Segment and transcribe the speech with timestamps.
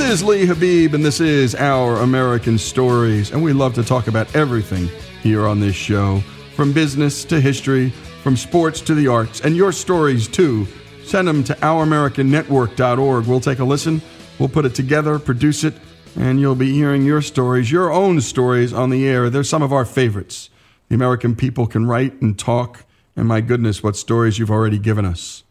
[0.00, 3.32] This is Lee Habib, and this is Our American Stories.
[3.32, 4.88] And we love to talk about everything
[5.22, 6.20] here on this show
[6.56, 7.90] from business to history,
[8.22, 10.66] from sports to the arts, and your stories too.
[11.04, 13.26] Send them to ouramericannetwork.org.
[13.26, 14.00] We'll take a listen,
[14.38, 15.74] we'll put it together, produce it,
[16.16, 19.28] and you'll be hearing your stories, your own stories on the air.
[19.28, 20.48] They're some of our favorites.
[20.88, 22.86] The American people can write and talk,
[23.16, 25.44] and my goodness, what stories you've already given us.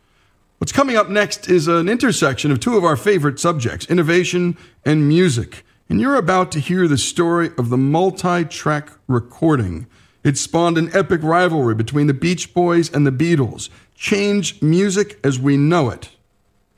[0.59, 5.07] What's coming up next is an intersection of two of our favorite subjects, innovation and
[5.07, 5.63] music.
[5.87, 9.87] And you're about to hear the story of the multi track recording.
[10.21, 15.39] It spawned an epic rivalry between the Beach Boys and the Beatles, changed music as
[15.39, 16.09] we know it.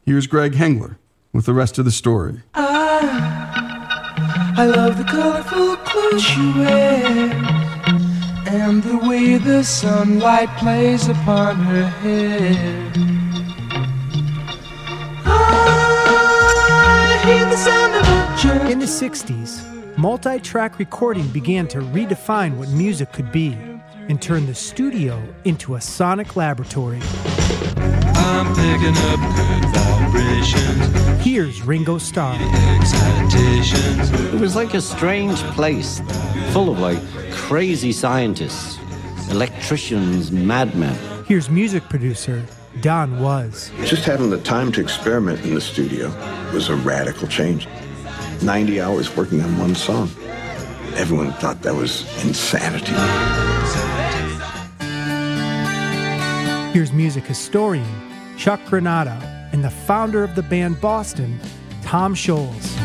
[0.05, 0.99] Here's Greg Hengler
[1.33, 2.43] with the rest of the story.
[2.53, 6.29] I, I love the colorful clothes
[8.45, 13.20] and the way the sunlight plays upon her hair.
[17.31, 23.57] In the 60s, multi track recording began to redefine what music could be
[24.09, 26.99] and turn the studio into a sonic laboratory.
[27.77, 31.23] I'm picking up good vibrations.
[31.23, 32.37] Here's Ringo Starr.
[32.75, 34.11] Excitations.
[34.33, 36.01] It was like a strange place,
[36.51, 36.99] full of like
[37.31, 38.77] crazy scientists,
[39.29, 40.97] electricians, madmen.
[41.25, 42.43] Here's music producer
[42.79, 43.71] Don Was.
[43.83, 46.07] Just having the time to experiment in the studio
[46.53, 47.67] was a radical change.
[48.41, 50.09] 90 hours working on one song.
[50.95, 52.93] Everyone thought that was insanity.
[56.71, 57.85] Here's music historian
[58.37, 61.39] Chuck Granata and the founder of the band Boston,
[61.83, 62.77] Tom Scholz.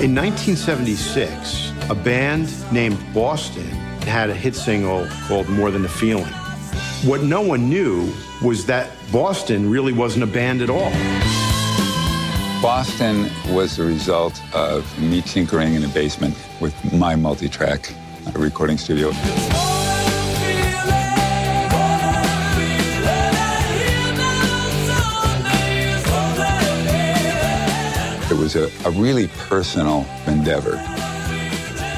[0.00, 3.66] In 1976, a band named Boston
[4.06, 6.32] had a hit single called More Than a Feeling.
[7.02, 10.92] What no one knew was that Boston really wasn't a band at all.
[12.62, 17.92] Boston was the result of me tinkering in a basement with my multi track
[18.34, 19.10] recording studio.
[28.54, 30.76] Was a, a really personal endeavor.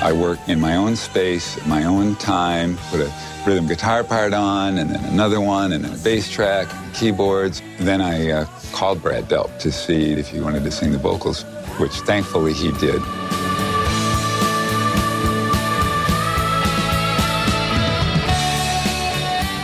[0.02, 3.12] I worked in my own space, my own time, put a
[3.46, 7.62] rhythm guitar part on, and then another one, and then a bass track, keyboards.
[7.78, 11.42] Then I uh, called Brad Delp to see if he wanted to sing the vocals,
[11.78, 13.00] which thankfully he did.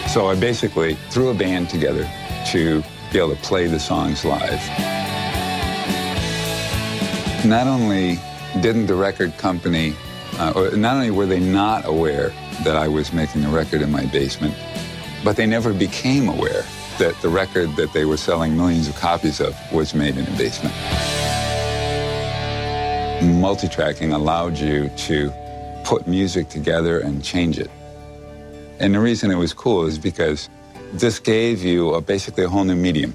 [0.09, 2.09] So I basically threw a band together
[2.53, 2.81] to
[3.13, 5.16] be able to play the songs live.
[7.47, 8.19] Not only
[8.61, 9.95] didn't the record company,
[10.41, 12.31] uh, or not only were they not aware
[12.65, 14.53] that I was making a record in my basement,
[15.23, 16.65] but they never became aware
[16.99, 20.37] that the record that they were selling millions of copies of was made in a
[20.37, 20.75] basement.
[23.41, 25.33] Multitracking allowed you to
[25.85, 27.71] put music together and change it.
[28.81, 30.49] And the reason it was cool is because
[30.95, 33.15] this gave you a, basically a whole new medium.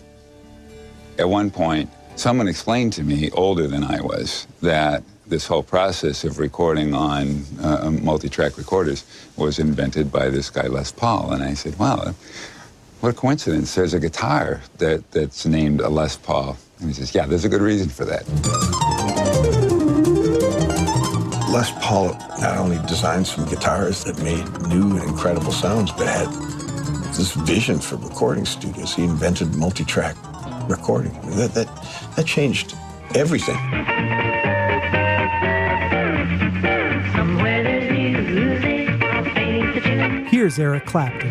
[1.20, 6.24] At one point, someone explained to me, older than I was, that this whole process
[6.24, 9.06] of recording on uh, multi-track recorders
[9.38, 12.14] was invented by this guy Les Paul, and I said, "Wow,
[13.00, 13.74] what a coincidence!
[13.74, 17.50] There's a guitar that, that's named a Les Paul." And he says, "Yeah, there's a
[17.50, 18.28] good reason for that."
[21.50, 26.28] Les Paul not only designed some guitars that made new and incredible sounds, but had
[27.14, 28.96] this vision for recording studios.
[28.96, 30.16] He invented multi-track
[30.68, 31.14] recording.
[31.38, 31.68] That that
[32.16, 32.76] that changed
[33.16, 33.58] everything.
[40.28, 41.30] Here's Eric Clapton.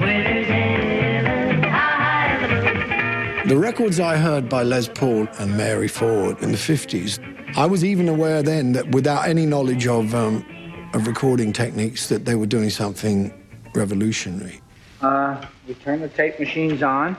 [3.49, 7.19] The records I heard by Les Paul and Mary Ford in the 50s,
[7.56, 10.47] I was even aware then that without any knowledge of, um,
[10.94, 13.35] of recording techniques, that they were doing something
[13.75, 14.61] revolutionary.
[15.00, 17.17] Uh, we turn the tape machines on.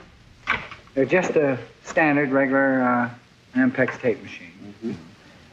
[0.93, 3.09] They're just a standard, regular uh,
[3.59, 4.97] Ampex tape machine.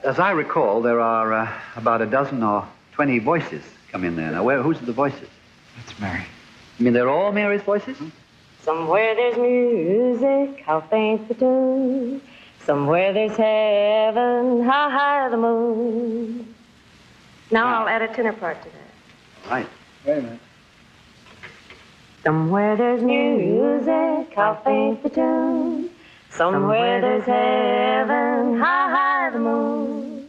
[0.05, 4.31] As I recall, there are uh, about a dozen or 20 voices come in there.
[4.31, 5.29] Now, where, whose are the voices?
[5.77, 6.23] That's Mary.
[6.79, 7.99] You mean they're all Mary's voices?
[8.63, 12.21] Somewhere there's music, how faint the tune.
[12.65, 16.55] Somewhere there's heaven, how high the moon.
[17.51, 19.51] Now I'll add a tenor part to that.
[19.51, 19.69] Right.
[20.05, 20.41] Wait a minute.
[22.23, 25.91] Somewhere there's music, how faint the tune.
[26.39, 30.29] Somewhere there's heaven, how high the moon.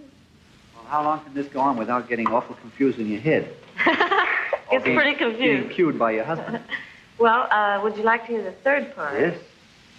[0.75, 3.53] Well, how long can this go on without getting awful confused in your head?
[4.71, 5.71] It's Being- pretty Being confused.
[5.75, 6.59] cued by your husband.
[7.17, 9.19] Well, uh, would you like to hear the third part?
[9.19, 9.37] Yes.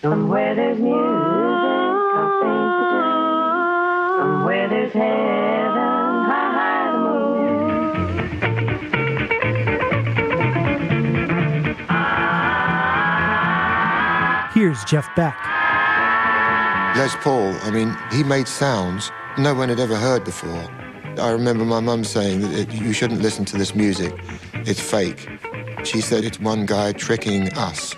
[0.01, 4.23] Somewhere there's music, I'll sing for two.
[4.23, 7.11] Somewhere there's heaven, high, high the moon.
[14.55, 15.37] Here's Jeff Beck.
[16.97, 20.69] Les Paul, I mean, he made sounds no one had ever heard before.
[21.19, 24.13] I remember my mum saying that you shouldn't listen to this music,
[24.55, 25.29] it's fake.
[25.85, 27.95] She said it's one guy tricking us.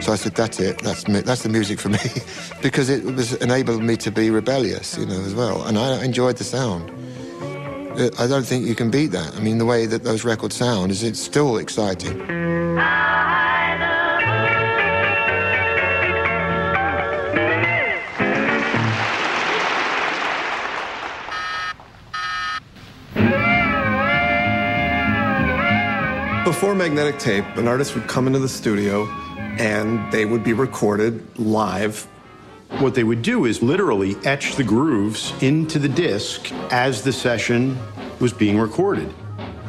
[0.00, 1.98] So I said, that's it, that's, me, that's the music for me,
[2.62, 5.64] because it was enabled me to be rebellious, you know, as well.
[5.66, 6.90] And I enjoyed the sound.
[7.98, 9.34] Uh, I don't think you can beat that.
[9.34, 12.18] I mean, the way that those records sound is it's still exciting.
[26.56, 29.04] Before magnetic tape, an artist would come into the studio
[29.58, 32.08] and they would be recorded live.
[32.78, 37.76] What they would do is literally etch the grooves into the disc as the session
[38.20, 39.12] was being recorded.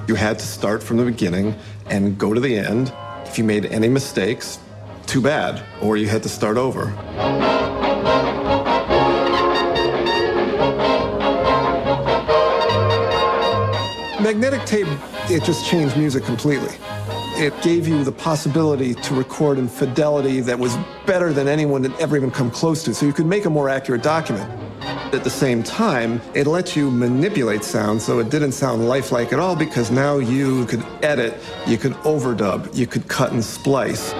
[0.07, 1.57] You had to start from the beginning
[1.87, 2.93] and go to the end.
[3.25, 4.57] If you made any mistakes,
[5.07, 6.85] too bad, or you had to start over.
[14.21, 14.87] Magnetic tape,
[15.29, 16.73] it just changed music completely.
[17.35, 21.93] It gave you the possibility to record in fidelity that was better than anyone had
[21.99, 24.49] ever even come close to, so you could make a more accurate document.
[25.13, 29.39] At the same time, it let you manipulate sound so it didn't sound lifelike at
[29.39, 31.35] all because now you could edit,
[31.65, 34.13] you could overdub, you could cut and splice.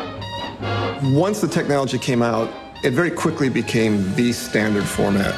[1.04, 2.52] Once the technology came out,
[2.84, 5.34] it very quickly became the standard format.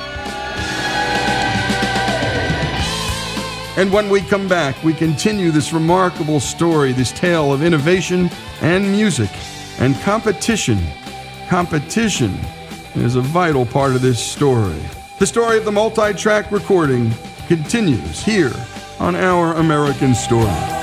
[3.80, 8.30] And when we come back, we continue this remarkable story, this tale of innovation
[8.60, 9.30] and music
[9.80, 10.78] and competition.
[11.48, 12.38] Competition
[12.96, 14.82] is a vital part of this story.
[15.18, 17.10] The story of the multi track recording
[17.48, 18.52] continues here
[19.00, 20.79] on Our American Story.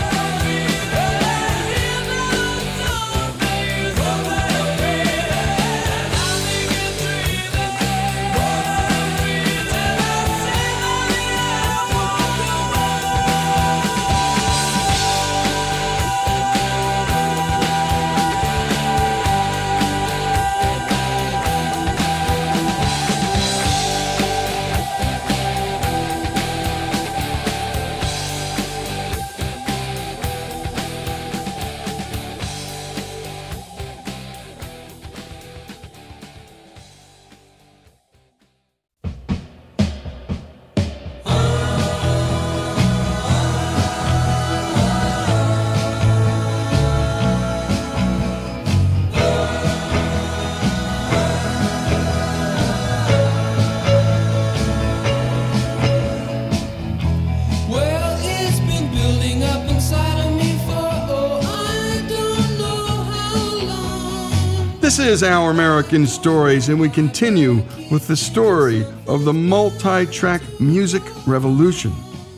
[65.06, 67.62] Is Our American Stories, and we continue
[67.92, 71.92] with the story of the multi track music revolution.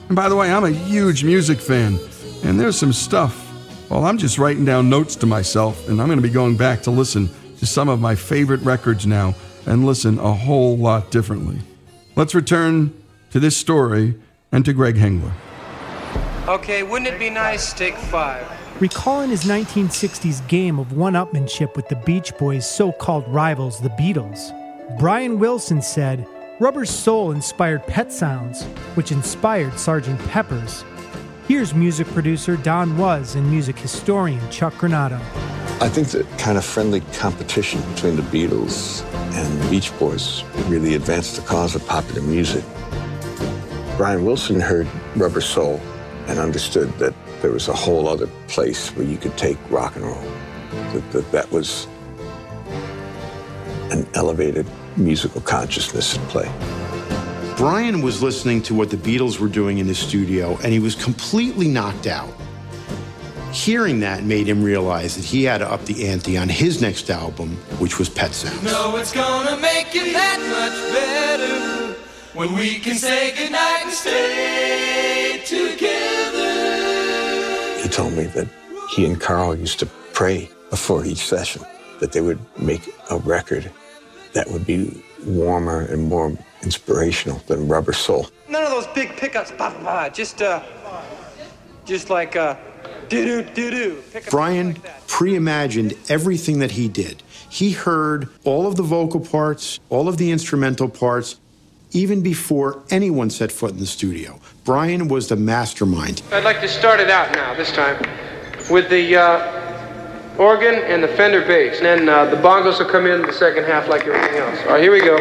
[0.09, 1.99] And by the way, I'm a huge music fan,
[2.45, 3.49] and there's some stuff.
[3.89, 6.83] Well, I'm just writing down notes to myself, and I'm going to be going back
[6.83, 11.59] to listen to some of my favorite records now and listen a whole lot differently.
[12.17, 12.93] Let's return
[13.31, 14.15] to this story
[14.53, 15.33] and to Greg Hengler.
[16.47, 17.73] Okay, wouldn't it be nice?
[17.73, 18.58] Take five.
[18.81, 23.89] Recalling his 1960s game of one upmanship with the Beach Boys' so called rivals, the
[23.89, 24.55] Beatles,
[25.01, 26.25] Brian Wilson said,
[26.61, 28.63] Rubber's soul inspired Pet Sounds,
[28.95, 30.17] which inspired Sgt.
[30.29, 30.85] Pepper's.
[31.49, 35.19] Here's music producer Don Was and music historian Chuck Granata.
[35.81, 39.03] I think that kind of friendly competition between the Beatles
[39.35, 42.63] and the Beach Boys really advanced the cause of popular music.
[43.97, 45.81] Brian Wilson heard Rubber Soul
[46.29, 50.05] and understood that there was a whole other place where you could take rock and
[50.05, 50.33] roll.
[50.93, 51.87] That that, that was
[53.91, 54.67] an elevated
[54.97, 56.51] musical consciousness at play.
[57.57, 60.95] Brian was listening to what the Beatles were doing in the studio, and he was
[60.95, 62.33] completely knocked out.
[63.53, 67.11] Hearing that made him realize that he had to up the ante on his next
[67.11, 68.63] album, which was Pet Sounds.
[68.63, 71.95] No, it's gonna make it that much better
[72.35, 75.98] when we can say goodnight and stay together.
[77.99, 78.47] He told me that
[78.95, 81.63] he and Carl used to pray before each session,
[81.99, 83.73] that they would make a record
[84.35, 88.29] that would be warmer and more inspirational than Rubber Soul.
[88.49, 90.63] None of those big pickups, bah, bah, bah, just uh,
[91.87, 92.55] just like uh,
[93.09, 94.03] Do do do.
[94.31, 94.77] Brian
[95.09, 97.25] pre-imagined everything that he did.
[97.51, 101.41] He heard all of the vocal parts, all of the instrumental parts,
[101.93, 104.39] even before anyone set foot in the studio.
[104.65, 106.23] Brian was the mastermind.
[106.33, 107.97] I'd like to start it out now, this time,
[108.71, 111.79] with the uh, organ and the Fender bass.
[111.79, 114.59] And then uh, the bongos will come in the second half like everything else.
[114.63, 115.17] All right, here we go.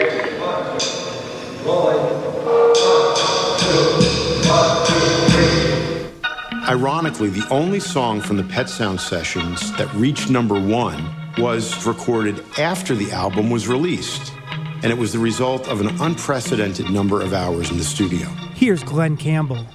[6.67, 12.43] Ironically, the only song from the Pet Sound sessions that reached number one was recorded
[12.59, 14.33] after the album was released.
[14.87, 18.25] And it was the result of an unprecedented number of hours in the studio.
[18.55, 19.67] Here's Glen Campbell.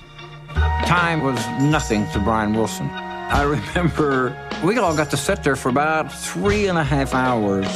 [0.87, 2.88] Time was nothing to Brian Wilson.
[2.88, 7.69] I remember we all got to sit there for about three and a half hours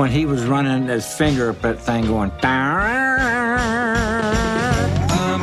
[0.00, 2.32] when he was running his finger up that thing going.
[2.42, 2.68] I'm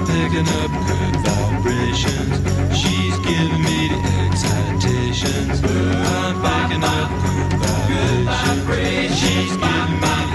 [0.05, 2.43] picking up good vibrations.
[2.77, 5.63] She's giving me the excitations.
[5.63, 7.09] I'm picking up
[7.87, 9.17] good vibrations.
[9.17, 10.30] She's giving me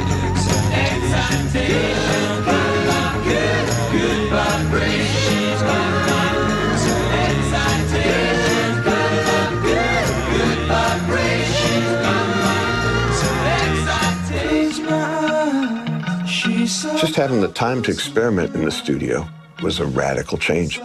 [16.98, 19.28] Just having the time to experiment in the studio
[19.62, 20.80] was a radical change.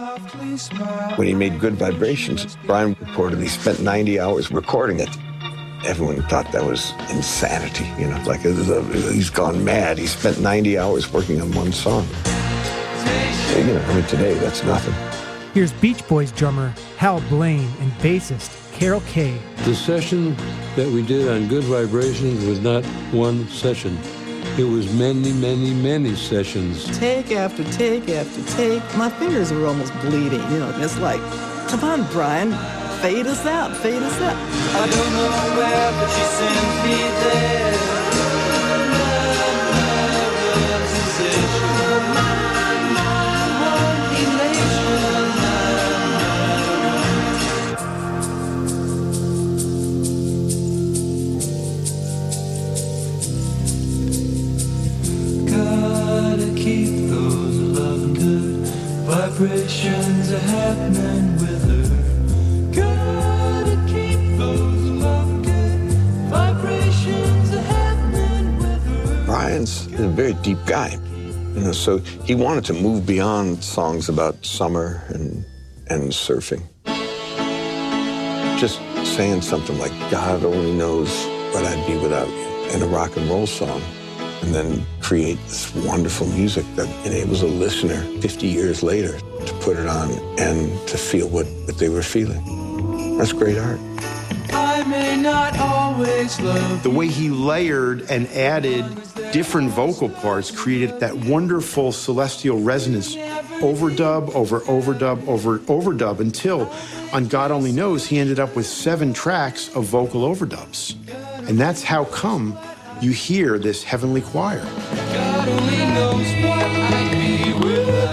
[1.16, 5.08] When he made Good Vibrations, Brian reportedly spent 90 hours recording it.
[5.84, 8.52] Everyone thought that was insanity, you know, like a-
[9.12, 9.98] he's gone mad.
[9.98, 12.06] He spent 90 hours working on one song.
[13.56, 14.94] You know, I mean, today that's nothing.
[15.54, 19.38] Here's Beach Boys drummer Hal Blaine and bassist Carol Kaye.
[19.64, 20.36] The session
[20.76, 23.98] that we did on Good Vibrations was not one session.
[24.56, 26.96] It was many, many, many sessions.
[26.98, 28.82] Take after take after take.
[28.96, 30.40] My fingers were almost bleeding.
[30.52, 31.20] You know, it's like,
[31.68, 32.52] come on, Brian,
[33.02, 34.36] fade us out, fade us out.
[34.36, 38.02] I don't know where, but sends me there.
[59.04, 61.41] Vibrations are happening
[69.66, 69.88] her.
[69.88, 70.92] Brian's a very deep guy,
[71.54, 75.44] you know, so he wanted to move beyond songs about summer and
[75.88, 76.62] and surfing.
[78.58, 78.80] Just
[79.16, 81.10] saying something like "God only knows
[81.52, 83.82] what I'd be without you" in a rock and roll song,
[84.42, 89.76] and then create this wonderful music that enables a listener 50 years later to put
[89.76, 93.18] it on and to feel what, what they were feeling.
[93.18, 93.80] That's great art.
[94.54, 98.84] I may not always love The way he layered and added
[99.32, 103.16] different vocal parts created that wonderful celestial resonance
[103.62, 106.70] overdub over overdub over overdub until
[107.14, 110.96] on God Only Knows he ended up with seven tracks of vocal overdubs.
[111.48, 112.58] And that's how come
[113.00, 114.60] you hear this heavenly choir.
[114.60, 118.12] God only knows what I'd be without.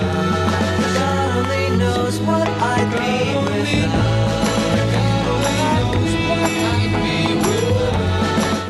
[0.95, 3.09] God only knows what I'd be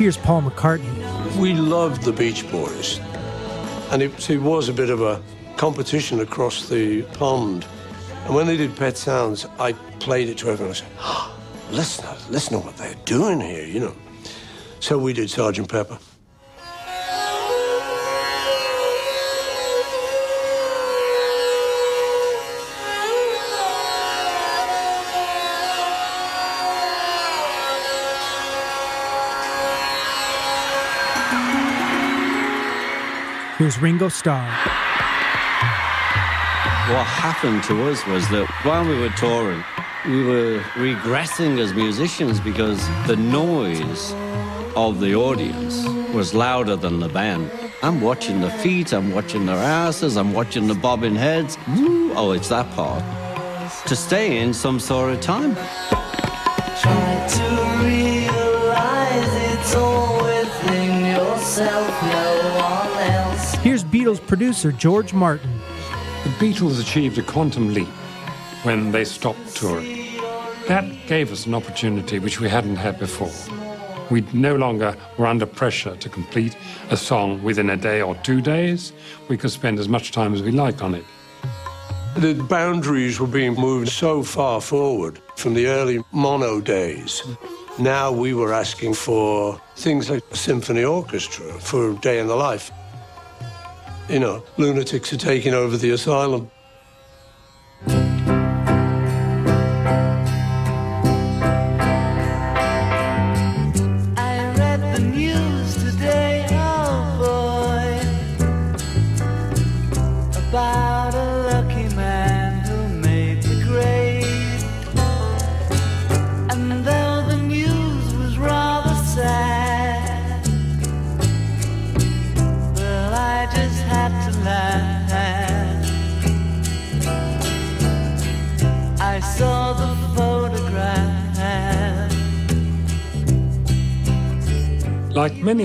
[0.00, 0.99] Here's Paul McCartney.
[1.40, 3.00] We loved the Beach Boys.
[3.90, 5.22] And it, it was a bit of a
[5.56, 7.66] competition across the pond.
[8.26, 10.72] And when they did Pet Sounds, I played it to everyone.
[10.72, 11.34] I said, "Ah,
[11.70, 13.96] listen, listen to what they're doing here, you know.
[14.80, 15.98] So we did Sergeant Pepper.
[33.60, 34.46] Here's Ringo Starr.
[36.88, 39.62] What happened to us was that while we were touring,
[40.06, 44.14] we were regressing as musicians because the noise
[44.74, 47.50] of the audience was louder than the band.
[47.82, 51.58] I'm watching the feet, I'm watching their asses, I'm watching the bobbing heads.
[51.68, 52.14] Woo!
[52.14, 53.04] Oh, it's that part.
[53.88, 55.54] To stay in some sort of time.
[64.00, 65.60] Beatles producer George Martin.
[66.24, 67.86] The Beatles achieved a quantum leap
[68.62, 70.16] when they stopped touring.
[70.68, 73.30] That gave us an opportunity which we hadn't had before.
[74.10, 76.56] We no longer were under pressure to complete
[76.88, 78.94] a song within a day or two days.
[79.28, 81.04] We could spend as much time as we like on it.
[82.16, 87.22] The boundaries were being moved so far forward from the early mono days.
[87.78, 92.36] Now we were asking for things like a symphony orchestra for a day in the
[92.36, 92.72] life.
[94.10, 96.50] You know, lunatics are taking over the asylum.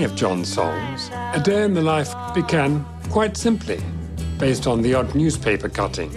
[0.06, 3.82] Of John's songs, A Day in the Life began quite simply,
[4.38, 6.10] based on the odd newspaper cutting.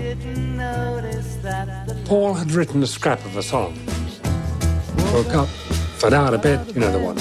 [2.06, 3.78] Paul had written a scrap of a song.
[5.12, 5.48] Woke up,
[5.98, 7.18] fell out of bed, you know the one.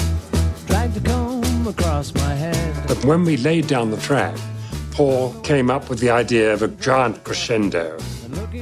[0.67, 2.87] Dragged a comb across my head.
[2.87, 4.37] But when we laid down the track,
[4.91, 7.97] Paul came up with the idea of a giant crescendo,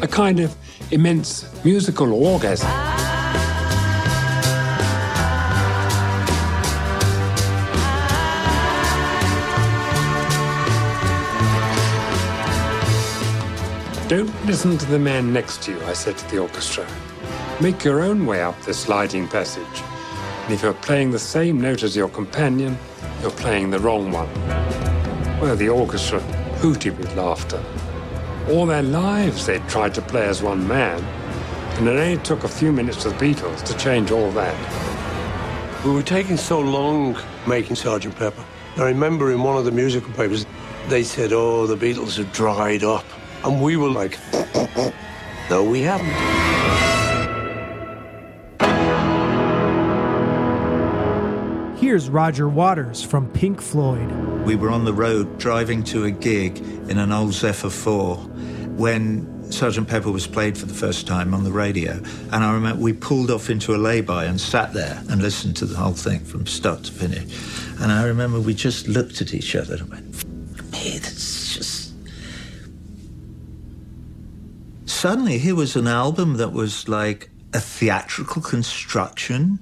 [0.02, 0.56] a kind of
[0.92, 2.87] immense musical orgasm.
[14.08, 16.88] Don't listen to the man next to you, I said to the orchestra.
[17.60, 19.84] Make your own way up this sliding passage.
[20.46, 22.78] And if you're playing the same note as your companion,
[23.22, 24.34] you're playing the wrong one.
[25.42, 26.22] Well, the orchestra
[26.62, 27.62] hooted with laughter.
[28.50, 31.04] All their lives they'd tried to play as one man,
[31.78, 35.84] and it only took a few minutes to the Beatles to change all that.
[35.84, 38.16] We were taking so long making Sgt.
[38.16, 38.46] Pepper.
[38.78, 40.46] I remember in one of the musical papers,
[40.88, 43.04] they said, oh, the Beatles have dried up.
[43.44, 44.20] And we were like,
[45.50, 46.48] no, we haven't.
[51.78, 54.12] Here's Roger Waters from Pink Floyd.
[54.46, 56.58] We were on the road driving to a gig
[56.90, 58.18] in an old Zephyr 4
[58.76, 59.88] when Sgt.
[59.88, 61.94] Pepper was played for the first time on the radio.
[62.34, 65.66] And I remember we pulled off into a lay-by and sat there and listened to
[65.66, 67.24] the whole thing from start to finish.
[67.80, 70.26] And I remember we just looked at each other and went,
[70.74, 71.37] hey, that's
[74.98, 79.60] Suddenly here was an album that was like a theatrical construction,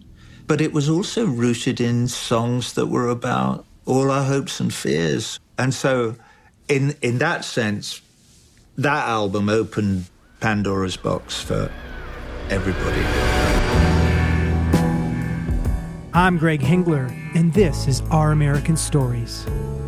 [0.47, 5.37] but it was also rooted in songs that were about all our hopes and fears.
[5.57, 6.15] And so
[6.69, 8.01] in in that sense,
[8.77, 10.05] that album opened
[10.39, 11.69] Pandora's box for
[12.49, 13.03] everybody.
[16.13, 19.45] I'm Greg Hengler, and this is Our American Stories.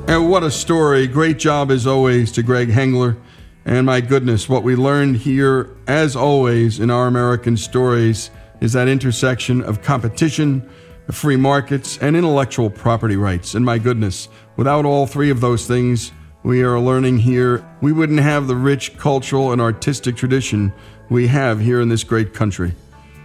[0.09, 1.07] And what a story.
[1.07, 3.15] Great job, as always, to Greg Hengler.
[3.67, 8.87] And my goodness, what we learned here, as always, in Our American Stories is that
[8.87, 10.67] intersection of competition,
[11.11, 13.55] free markets, and intellectual property rights.
[13.55, 18.21] And my goodness, without all three of those things we are learning here, we wouldn't
[18.21, 20.71] have the rich cultural and artistic tradition
[21.09, 22.73] we have here in this great country.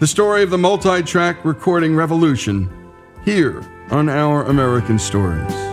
[0.01, 2.69] The story of the multi track recording revolution
[3.25, 5.72] here on Our American Stories.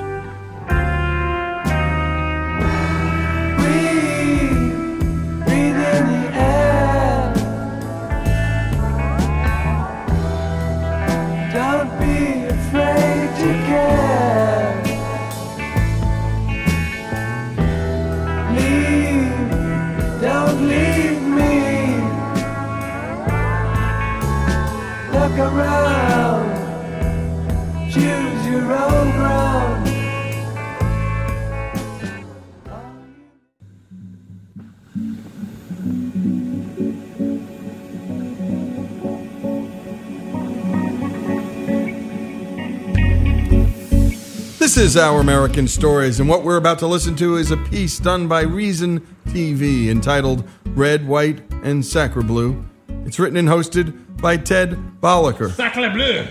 [44.80, 48.30] Is Our American Stories, and what we're about to listen to is a piece done
[48.30, 52.63] by Reason TV entitled Red, White, and Sacre Blue.
[53.06, 55.52] It's written and hosted by Ted Balaker.
[55.52, 56.26] Sacre bleu!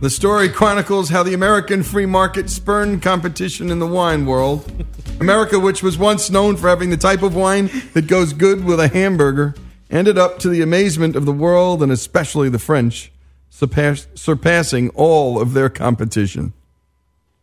[0.00, 4.72] The story chronicles how the American free market spurned competition in the wine world.
[5.20, 8.80] America, which was once known for having the type of wine that goes good with
[8.80, 9.54] a hamburger,
[9.90, 13.12] ended up to the amazement of the world and especially the French,
[13.50, 16.54] surpass- surpassing all of their competition.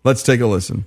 [0.08, 0.86] Let's take a listen.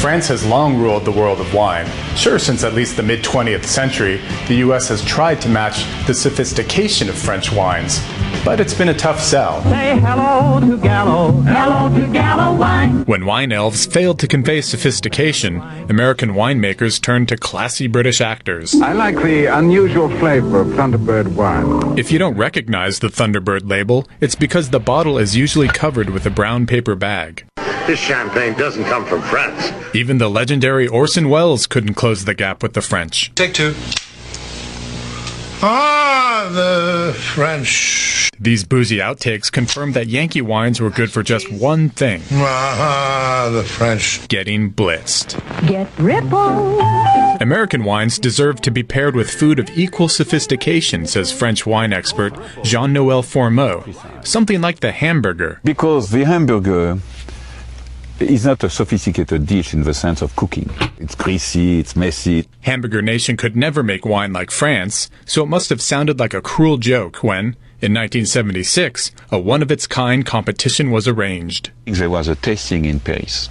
[0.00, 1.86] France has long ruled the world of wine.
[2.16, 6.14] Sure, since at least the mid 20th century, the US has tried to match the
[6.14, 8.00] sophistication of French wines.
[8.42, 9.62] but it's been a tough sell.
[9.64, 13.04] Say hello to Gallo, hello to Gallo wine.
[13.04, 18.74] When wine elves failed to convey sophistication, American winemakers turned to classy British actors.
[18.80, 21.98] I like the unusual flavor of Thunderbird wine.
[21.98, 26.24] If you don't recognize the Thunderbird label, it's because the bottle is usually covered with
[26.26, 27.44] a brown paper bag.
[27.86, 29.72] This champagne doesn't come from France.
[29.94, 33.34] Even the legendary Orson Welles couldn't close the gap with the French.
[33.34, 33.74] Take two.
[35.64, 38.30] Ah, the French.
[38.38, 43.62] These boozy outtakes confirmed that Yankee wines were good for just one thing Ah, the
[43.62, 44.26] French.
[44.28, 45.38] getting blitzed.
[45.68, 46.80] Get ripple.
[47.40, 52.32] American wines deserve to be paired with food of equal sophistication, says French wine expert
[52.64, 53.84] Jean Noel Fourmeaux.
[54.26, 55.60] Something like the hamburger.
[55.64, 56.98] Because the hamburger
[58.20, 60.70] is not a sophisticated dish in the sense of cooking.
[60.98, 62.48] It's greasy, it's messy.
[62.60, 66.40] Hamburger Nation could never make wine like France, so it must have sounded like a
[66.40, 71.70] cruel joke when, in 1976, a one of its kind competition was arranged.
[71.86, 73.48] There was a tasting in Paris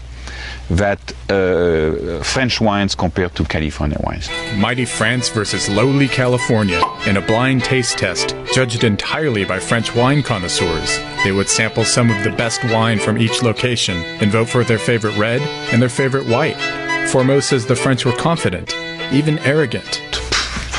[0.69, 0.99] that
[1.29, 4.29] uh, French wines compared to California wines.
[4.57, 10.23] Mighty France versus lowly California in a blind taste test judged entirely by French wine
[10.23, 10.97] connoisseurs.
[11.23, 14.79] They would sample some of the best wine from each location and vote for their
[14.79, 16.57] favorite red and their favorite white.
[17.09, 18.75] Fourmeaux says the French were confident,
[19.11, 20.01] even arrogant.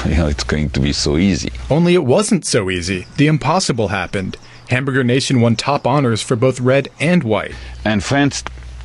[0.04, 1.52] You know, it's going to be so easy.
[1.70, 3.06] Only it wasn't so easy.
[3.18, 4.36] The impossible happened.
[4.68, 7.54] Hamburger Nation won top honors for both red and white.
[7.84, 8.42] And France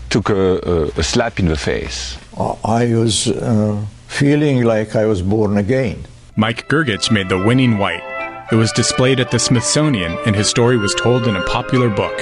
[0.10, 2.18] took a, a, a slap in the face.
[2.64, 6.06] I was uh, feeling like I was born again.
[6.36, 8.04] Mike Grgich made the winning white.
[8.52, 12.16] It was displayed at the Smithsonian, and his story was told in a popular book.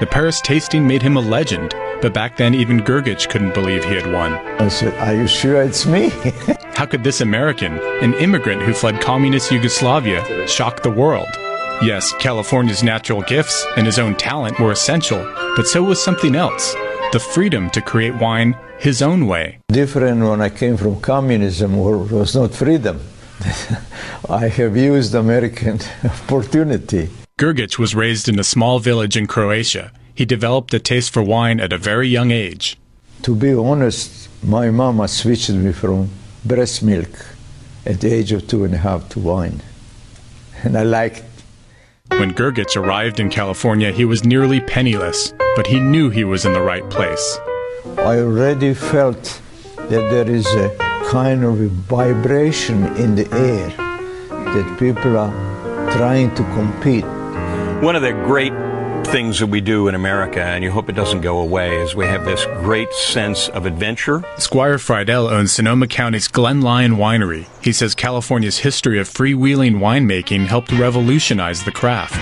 [0.00, 3.94] The Paris tasting made him a legend, but back then even Grgich couldn't believe he
[3.94, 4.34] had won.
[4.60, 6.10] I said, Are you sure it's me?
[6.74, 11.28] How could this American, an immigrant who fled communist Yugoslavia, shock the world?
[11.82, 15.22] Yes, California's natural gifts and his own talent were essential,
[15.56, 16.74] but so was something else
[17.12, 19.58] the freedom to create wine his own way.
[19.68, 23.00] Different when I came from communism, where it was not freedom.
[24.28, 27.10] I have used American opportunity.
[27.38, 29.92] Grgich was raised in a small village in Croatia.
[30.14, 32.78] He developed a taste for wine at a very young age.
[33.22, 36.08] To be honest, my mama switched me from
[36.44, 37.26] breast milk
[37.84, 39.60] at the age of two and a half to wine.
[40.64, 41.24] And I liked
[42.18, 46.52] When Grgich arrived in California, he was nearly penniless, but he knew he was in
[46.52, 47.38] the right place.
[47.98, 49.40] I already felt
[49.76, 50.70] that there is a
[51.10, 53.68] kind of a vibration in the air
[54.28, 55.32] that people are
[55.92, 57.04] trying to compete.
[57.82, 58.52] One of the great
[59.06, 62.06] things that we do in America, and you hope it doesn't go away, is we
[62.06, 64.24] have this great sense of adventure.
[64.38, 67.46] Squire Fridell owns Sonoma County's Glen Lyon Winery.
[67.62, 72.20] He says California's history of freewheeling winemaking helped revolutionize the craft.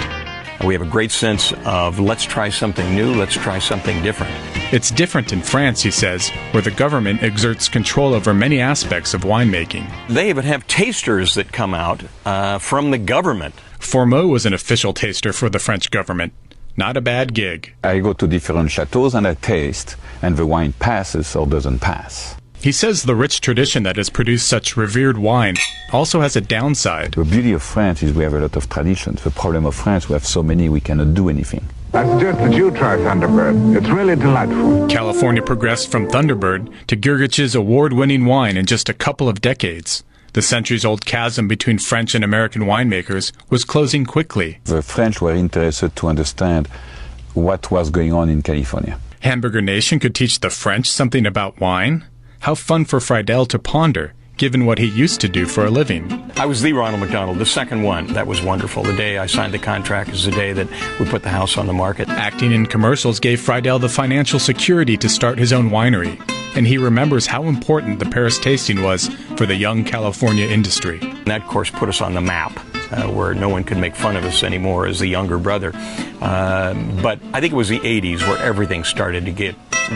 [0.64, 4.32] We have a great sense of let's try something new, let's try something different.
[4.72, 9.22] It's different in France, he says, where the government exerts control over many aspects of
[9.22, 9.90] winemaking.
[10.08, 13.54] They even have tasters that come out uh, from the government.
[13.78, 16.34] Fourmeaux was an official taster for the French government.
[16.76, 17.74] Not a bad gig.
[17.84, 22.36] I go to different chateaus and I taste, and the wine passes or doesn't pass.
[22.62, 25.56] He says the rich tradition that has produced such revered wine
[25.92, 27.12] also has a downside.
[27.14, 29.22] The beauty of France is we have a lot of traditions.
[29.22, 31.64] The problem of France, we have so many we cannot do anything.
[31.94, 33.76] I suggest that you try Thunderbird.
[33.76, 34.86] It's really delightful.
[34.88, 40.04] California progressed from Thunderbird to Grgich's award winning wine in just a couple of decades.
[40.32, 44.60] The centuries old chasm between French and American winemakers was closing quickly.
[44.64, 46.68] The French were interested to understand
[47.34, 48.98] what was going on in California.
[49.20, 52.04] Hamburger Nation could teach the French something about wine?
[52.40, 56.10] How fun for Fridell to ponder, given what he used to do for a living.
[56.36, 58.06] I was the Ronald McDonald, the second one.
[58.14, 58.82] That was wonderful.
[58.82, 60.66] The day I signed the contract is the day that
[60.98, 62.08] we put the house on the market.
[62.08, 66.18] Acting in commercials gave Fridell the financial security to start his own winery,
[66.56, 71.00] and he remembers how important the Paris tasting was for the young California industry.
[71.02, 72.58] And that, of course, put us on the map.
[72.92, 75.70] Uh, where no one could make fun of us anymore as the younger brother.
[76.20, 79.54] Uh, but I think it was the 80s where everything started to get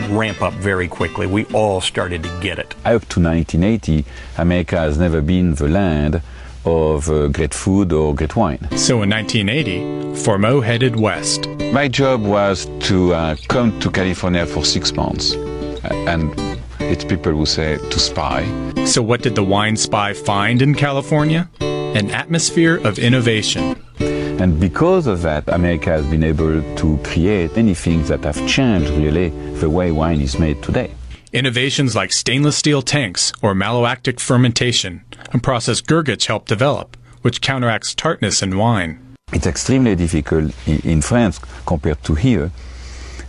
[0.09, 1.27] ramp up very quickly.
[1.27, 2.73] We all started to get it.
[2.85, 4.05] Up to 1980,
[4.37, 6.21] America has never been the land
[6.65, 8.59] of uh, great food or great wine.
[8.77, 11.47] So in 1980, Fourmeaux headed west.
[11.73, 15.33] My job was to uh, come to California for six months.
[15.33, 16.33] Uh, and
[16.79, 18.43] it's people who say to spy.
[18.85, 21.49] So what did the wine spy find in California?
[21.95, 23.81] An atmosphere of innovation.
[24.01, 28.89] And because of that, America has been able to create many things that have changed
[28.89, 29.29] really
[29.61, 30.91] the way wine is made today.
[31.31, 37.95] Innovations like stainless steel tanks or malolactic fermentation, a process Grgich helped develop, which counteracts
[37.95, 39.15] tartness in wine.
[39.31, 42.51] It's extremely difficult in, in France compared to here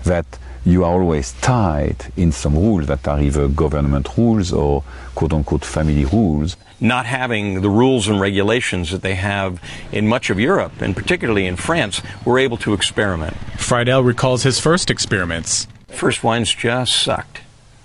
[0.03, 0.27] that
[0.67, 4.83] you are always tied in some rules that are either government rules or
[5.15, 6.57] quote unquote family rules.
[6.81, 11.47] Not having the rules and regulations that they have in much of Europe, and particularly
[11.47, 13.35] in France, we're able to experiment.
[13.57, 15.69] Fridell recalls his first experiments.
[15.87, 17.43] First wines just sucked.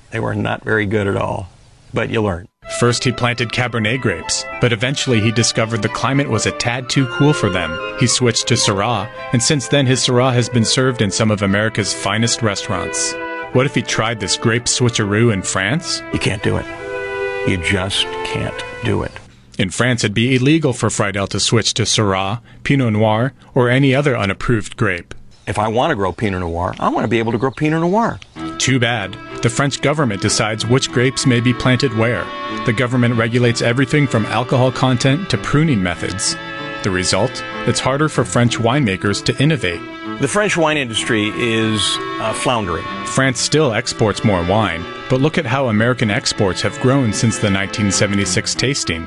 [0.09, 1.49] They were not very good at all,
[1.93, 2.50] but you learn.
[2.79, 7.05] First, he planted Cabernet grapes, but eventually he discovered the climate was a tad too
[7.07, 7.77] cool for them.
[7.99, 11.41] He switched to Syrah, and since then his Syrah has been served in some of
[11.41, 13.13] America's finest restaurants.
[13.53, 16.01] What if he tried this grape switcheroo in France?
[16.13, 16.65] You can't do it.
[17.47, 19.11] You just can't do it.
[19.59, 23.93] In France, it'd be illegal for Fridell to switch to Syrah, Pinot Noir, or any
[23.93, 25.13] other unapproved grape.
[25.45, 27.81] If I want to grow Pinot Noir, I want to be able to grow Pinot
[27.81, 28.19] Noir.
[28.57, 29.17] Too bad.
[29.41, 32.25] The French government decides which grapes may be planted where.
[32.67, 36.35] The government regulates everything from alcohol content to pruning methods.
[36.83, 37.43] The result?
[37.65, 39.81] It's harder for French winemakers to innovate.
[40.21, 41.81] The French wine industry is
[42.19, 42.85] uh, floundering.
[43.07, 47.51] France still exports more wine, but look at how American exports have grown since the
[47.51, 49.05] 1976 tasting.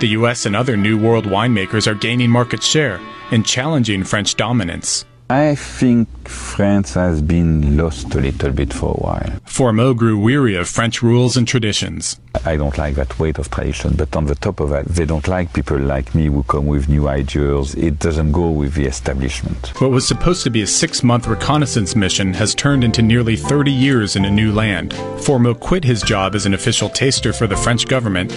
[0.00, 5.04] The US and other New World winemakers are gaining market share and challenging French dominance.
[5.30, 9.30] I think France has been lost a little bit for a while.
[9.46, 12.18] Fourmeaux grew weary of French rules and traditions.
[12.44, 15.28] I don't like that weight of tradition, but on the top of that, they don't
[15.28, 17.76] like people like me who come with new ideas.
[17.76, 19.68] It doesn't go with the establishment.
[19.80, 23.70] What was supposed to be a six month reconnaissance mission has turned into nearly 30
[23.70, 24.92] years in a new land.
[25.20, 28.32] Fourmeaux quit his job as an official taster for the French government,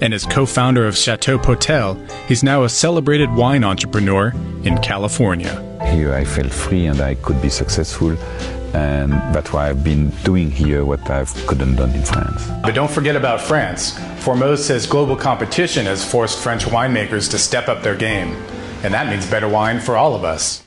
[0.00, 4.32] and as co founder of Chateau Potelle, he's now a celebrated wine entrepreneur
[4.64, 5.67] in California.
[5.90, 8.10] Here I felt free and I could be successful,
[8.74, 12.46] and that's why I've been doing here what I couldn't done in France.
[12.62, 13.98] But don't forget about France.
[14.22, 18.34] Fourmeaux says global competition has forced French winemakers to step up their game,
[18.82, 20.64] and that means better wine for all of us.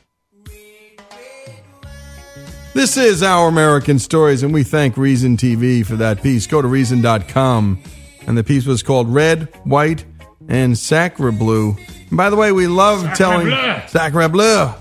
[2.73, 6.47] This is Our American Stories, and we thank Reason TV for that piece.
[6.47, 7.83] Go to Reason.com,
[8.27, 10.05] and the piece was called Red, White,
[10.47, 11.75] and Sacre Blue.
[12.09, 13.81] And by the way, we love Sacre telling bleu.
[13.87, 14.73] Sacre Bleu,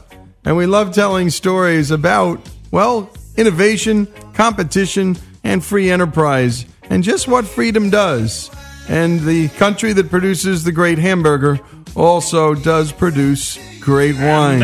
[0.45, 7.47] and we love telling stories about well innovation, competition, and free enterprise, and just what
[7.47, 8.51] freedom does.
[8.89, 11.61] And the country that produces the great hamburger
[11.95, 14.59] also does produce great wine.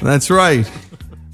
[0.00, 0.70] That's right.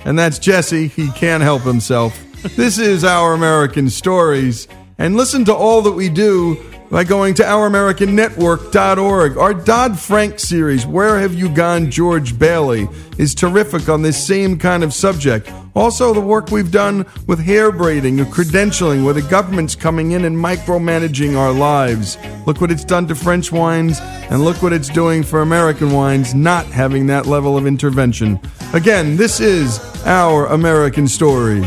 [0.05, 0.89] And that's Jesse.
[0.89, 2.23] He can't help himself.
[2.55, 4.69] This is Our American Stories.
[4.99, 9.39] And listen to all that we do by going to ouramericannetwork.org.
[9.39, 14.59] Our Dodd Frank series, Where Have You Gone, George Bailey, is terrific on this same
[14.59, 15.51] kind of subject.
[15.75, 20.37] Also, the work we've done with hair braiding credentialing, where the government's coming in and
[20.37, 22.17] micromanaging our lives.
[22.47, 26.35] Look what it's done to French wines, and look what it's doing for American wines,
[26.35, 28.41] not having that level of intervention.
[28.73, 31.67] Again, this is Our American Stories.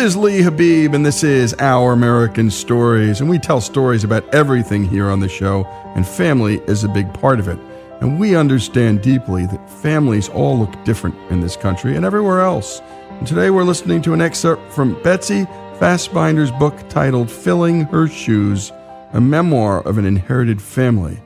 [0.00, 3.20] Is Lee Habib, and this is Our American Stories.
[3.20, 7.12] And we tell stories about everything here on the show, and family is a big
[7.12, 7.58] part of it.
[8.00, 12.80] And we understand deeply that families all look different in this country and everywhere else.
[13.10, 15.44] And today we're listening to an excerpt from Betsy
[15.78, 18.72] Fasbinder's book titled Filling Her Shoes,
[19.12, 21.22] a memoir of an inherited family.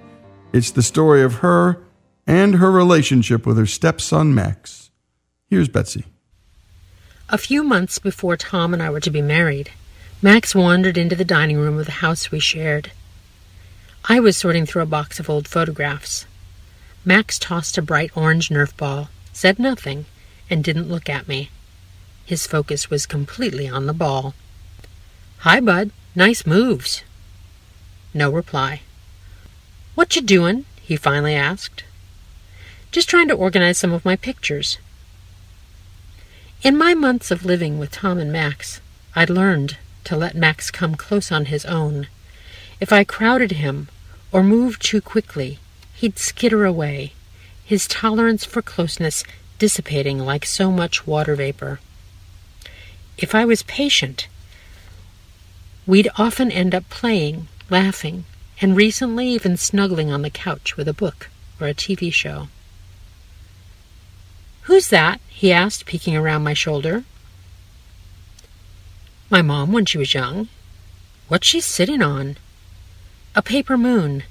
[0.52, 1.80] It's the story of her
[2.26, 4.90] and her relationship with her stepson, Max.
[5.46, 6.06] Here's Betsy.
[7.34, 9.72] A few months before Tom and I were to be married,
[10.22, 12.92] Max wandered into the dining room of the house we shared.
[14.04, 16.26] I was sorting through a box of old photographs.
[17.04, 20.06] Max tossed a bright orange Nerf ball, said nothing,
[20.48, 21.50] and didn't look at me.
[22.24, 24.36] His focus was completely on the ball.
[25.38, 25.90] Hi, bud.
[26.14, 27.02] Nice moves.
[28.14, 28.82] No reply.
[29.96, 30.66] What you doin'?
[30.82, 31.82] he finally asked.
[32.92, 34.78] Just trying to organize some of my pictures.
[36.64, 38.80] In my months of living with Tom and Max,
[39.14, 42.06] I'd learned to let Max come close on his own.
[42.80, 43.88] If I crowded him
[44.32, 45.58] or moved too quickly,
[45.92, 47.12] he'd skitter away,
[47.66, 49.24] his tolerance for closeness
[49.58, 51.80] dissipating like so much water vapor.
[53.18, 54.26] If I was patient,
[55.86, 58.24] we'd often end up playing, laughing,
[58.62, 61.28] and recently even snuggling on the couch with a book
[61.60, 62.48] or a TV show.
[64.64, 65.20] Who's that?
[65.28, 67.04] he asked, peeking around my shoulder.
[69.30, 70.48] My mom when she was young.
[71.28, 72.36] What's she sitting on?
[73.34, 74.24] A paper moon.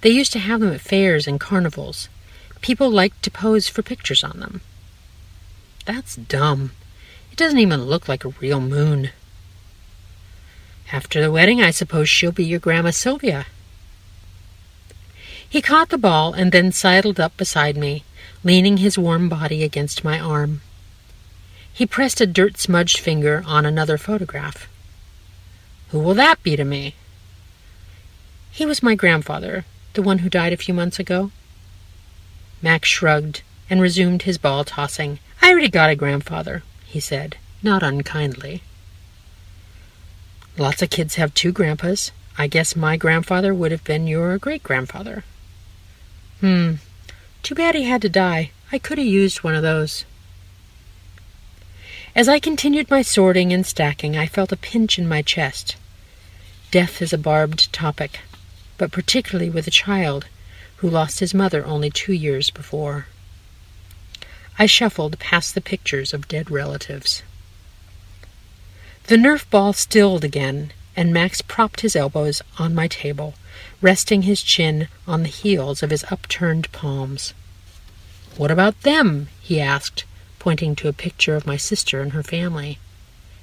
[0.00, 2.08] They used to have them at fairs and carnivals.
[2.60, 4.60] People liked to pose for pictures on them.
[5.86, 6.72] That's dumb.
[7.32, 9.10] It doesn't even look like a real moon.
[10.92, 13.46] After the wedding, I suppose she'll be your Grandma Sylvia.
[15.48, 18.04] He caught the ball and then sidled up beside me,
[18.42, 20.62] leaning his warm body against my arm.
[21.72, 24.68] He pressed a dirt smudged finger on another photograph.
[25.88, 26.94] Who will that be to me?
[28.50, 31.30] He was my grandfather, the one who died a few months ago.
[32.62, 35.18] Max shrugged and resumed his ball tossing.
[35.40, 38.62] I already got a grandfather, he said, not unkindly.
[40.58, 42.10] Lots of kids have two grandpas.
[42.36, 45.24] I guess my grandfather would have been your great grandfather.
[46.40, 46.74] Hmm.
[47.42, 48.50] Too bad he had to die.
[48.70, 50.04] I could have used one of those.
[52.14, 55.76] As I continued my sorting and stacking, I felt a pinch in my chest.
[56.70, 58.20] Death is a barbed topic,
[58.78, 60.26] but particularly with a child
[60.76, 63.06] who lost his mother only two years before.
[64.58, 67.22] I shuffled past the pictures of dead relatives.
[69.04, 73.34] The Nerf ball stilled again, and Max propped his elbows on my table,
[73.80, 77.32] resting his chin on the heels of his upturned palms.
[78.36, 79.28] What about them?
[79.40, 80.04] he asked,
[80.38, 82.78] pointing to a picture of my sister and her family.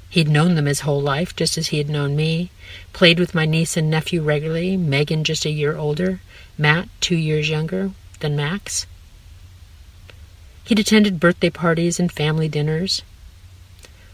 [0.10, 2.50] He'd known them his whole life, just as he had known me,
[2.94, 6.22] played with my niece and nephew regularly, Megan just a year older,
[6.58, 8.86] Matt two years younger than Max.
[10.64, 13.02] He'd attended birthday parties and family dinners.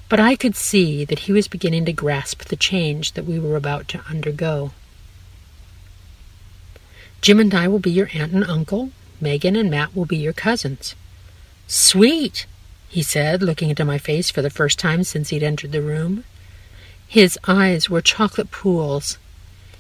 [0.10, 3.56] But I could see that he was beginning to grasp the change that we were
[3.56, 4.72] about to undergo.
[7.24, 8.92] Jim and I will be your aunt and uncle.
[9.22, 10.94] Megan and Matt will be your cousins.
[11.68, 12.46] Sweet,
[12.90, 16.26] he said, looking into my face for the first time since he'd entered the room.
[17.08, 19.20] His eyes were chocolate pools,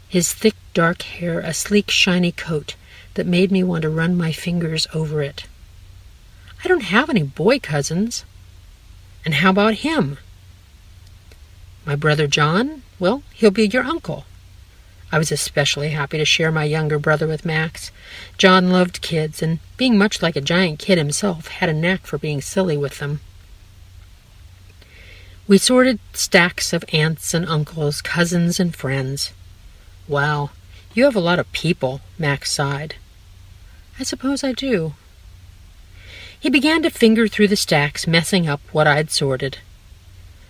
[0.07, 2.75] his thick dark hair a sleek shiny coat
[3.15, 5.43] that made me want to run my fingers over it.
[6.63, 8.23] I don't have any boy cousins.
[9.25, 10.17] And how about him?
[11.85, 12.83] My brother John?
[12.99, 14.23] Well, he'll be your uncle.
[15.13, 17.91] I was especially happy to share my younger brother with Max.
[18.39, 22.17] John loved kids, and being much like a giant kid himself, had a knack for
[22.17, 23.19] being silly with them.
[25.47, 29.33] We sorted stacks of aunts and uncles, cousins and friends.
[30.07, 30.49] Wow,
[30.95, 32.95] you have a lot of people, Max sighed.
[33.99, 34.95] I suppose I do.
[36.39, 39.59] He began to finger through the stacks, messing up what I'd sorted.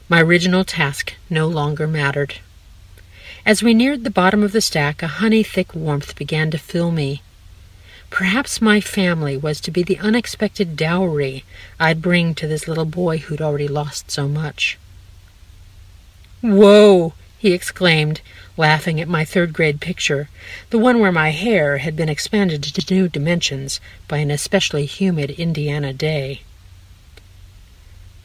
[0.08, 2.36] My original task no longer mattered.
[3.46, 6.92] As we neared the bottom of the stack, a honey thick warmth began to fill
[6.92, 7.22] me.
[8.10, 11.44] Perhaps my family was to be the unexpected dowry
[11.78, 14.78] I'd bring to this little boy who'd already lost so much.
[16.40, 17.14] Whoa!
[17.38, 18.22] he exclaimed,
[18.56, 20.30] laughing at my third grade picture,
[20.70, 25.32] the one where my hair had been expanded to new dimensions by an especially humid
[25.32, 26.44] Indiana day.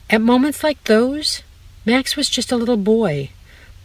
[0.08, 1.42] At moments like those,
[1.84, 3.30] Max was just a little boy,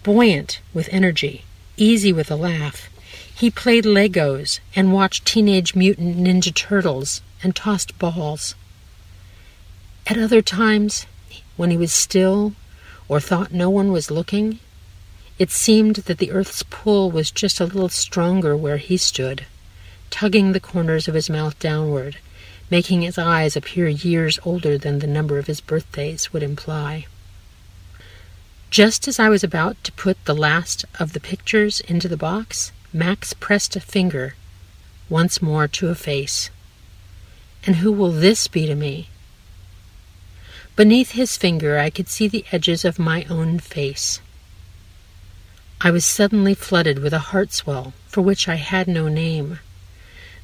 [0.04, 1.46] buoyant with energy,
[1.78, 2.90] easy with a laugh.
[3.34, 8.56] He played Legos and watched Teenage Mutant Ninja Turtles and tossed balls.
[10.06, 11.06] At other times,
[11.56, 12.54] when he was still
[13.08, 14.60] or thought no one was looking,
[15.40, 19.46] it seemed that the earth's pull was just a little stronger where he stood,
[20.10, 22.18] tugging the corners of his mouth downward,
[22.70, 27.08] making his eyes appear years older than the number of his birthdays would imply.
[28.74, 32.72] Just as I was about to put the last of the pictures into the box,
[32.92, 34.34] Max pressed a finger
[35.10, 36.50] once more to a face.
[37.68, 39.10] And who will this be to me?
[40.76, 44.22] Beneath his finger, I could see the edges of my own face.
[45.80, 49.60] I was suddenly flooded with a heart swell for which I had no name.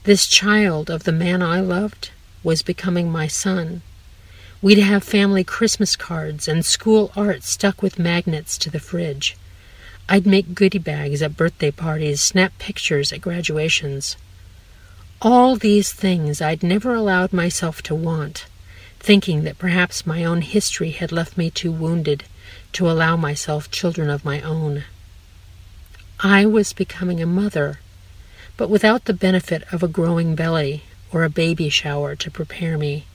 [0.04, 2.12] This child of the man I loved
[2.44, 3.82] was becoming my son.
[4.62, 9.38] We'd have family Christmas cards and school art stuck with magnets to the fridge.
[10.10, 14.18] I'd make goodie bags at birthday parties, snap pictures at graduations.
[15.22, 18.48] All these things I'd never allowed myself to want,
[19.00, 22.26] thinking that perhaps my own history had left me too wounded
[22.74, 24.84] to allow myself children of my own.
[26.20, 27.80] I was becoming a mother,
[28.58, 30.84] but without the benefit of a growing belly
[31.14, 33.06] or a baby shower to prepare me.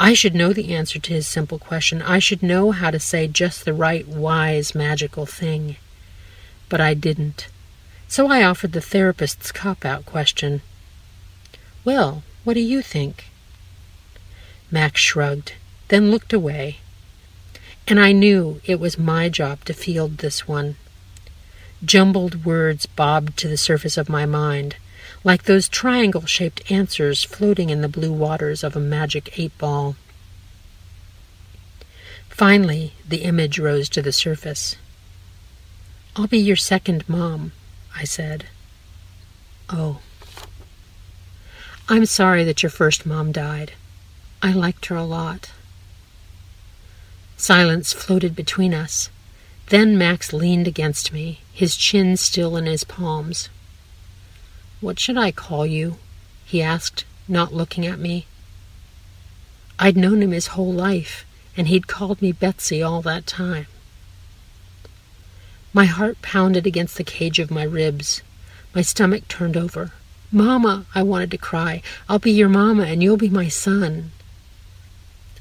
[0.00, 2.02] I should know the answer to his simple question.
[2.02, 5.76] I should know how to say just the right, wise, magical thing.
[6.68, 7.48] But I didn't.
[8.06, 10.62] So I offered the therapist's cop out question
[11.84, 13.26] Well, what do you think?
[14.70, 15.54] Max shrugged,
[15.88, 16.78] then looked away.
[17.86, 20.76] And I knew it was my job to field this one.
[21.84, 24.76] Jumbled words bobbed to the surface of my mind,
[25.24, 29.96] like those triangle shaped answers floating in the blue waters of a magic eight ball.
[32.28, 34.76] Finally, the image rose to the surface.
[36.14, 37.52] I'll be your second mom,
[37.96, 38.46] I said.
[39.68, 40.00] Oh.
[41.88, 43.72] I'm sorry that your first mom died.
[44.40, 45.50] I liked her a lot.
[47.36, 49.10] Silence floated between us.
[49.68, 53.48] Then Max leaned against me, his chin still in his palms.
[54.80, 55.96] What should I call you?
[56.44, 58.26] he asked, not looking at me.
[59.78, 61.24] I'd known him his whole life,
[61.56, 63.66] and he'd called me Betsy all that time.
[65.72, 68.22] My heart pounded against the cage of my ribs.
[68.74, 69.92] My stomach turned over.
[70.30, 71.82] Mama, I wanted to cry.
[72.08, 74.12] I'll be your mama, and you'll be my son.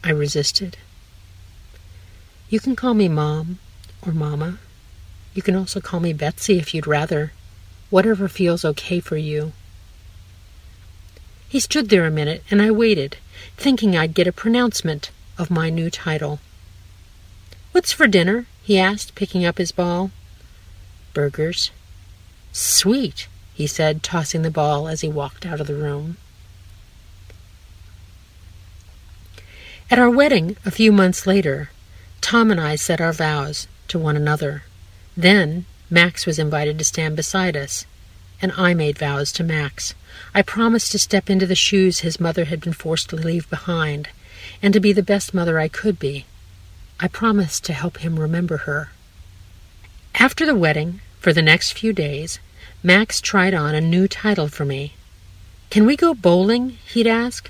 [0.03, 0.77] I resisted.
[2.49, 3.59] You can call me Mom
[4.05, 4.57] or Mama.
[5.33, 7.33] You can also call me Betsy if you'd rather.
[7.89, 9.53] Whatever feels okay for you.
[11.49, 13.17] He stood there a minute, and I waited,
[13.55, 16.39] thinking I'd get a pronouncement of my new title.
[17.71, 18.47] What's for dinner?
[18.63, 20.11] he asked, picking up his ball.
[21.13, 21.71] Burgers.
[22.51, 26.17] Sweet, he said, tossing the ball as he walked out of the room.
[29.89, 31.69] At our wedding, a few months later,
[32.19, 34.63] Tom and I said our vows to one another.
[35.15, 37.85] Then Max was invited to stand beside us,
[38.41, 39.93] and I made vows to Max.
[40.35, 44.09] I promised to step into the shoes his mother had been forced to leave behind,
[44.61, 46.25] and to be the best mother I could be.
[46.99, 48.89] I promised to help him remember her.
[50.15, 52.39] After the wedding, for the next few days,
[52.83, 54.93] Max tried on a new title for me.
[55.69, 56.77] Can we go bowling?
[56.87, 57.49] he'd ask.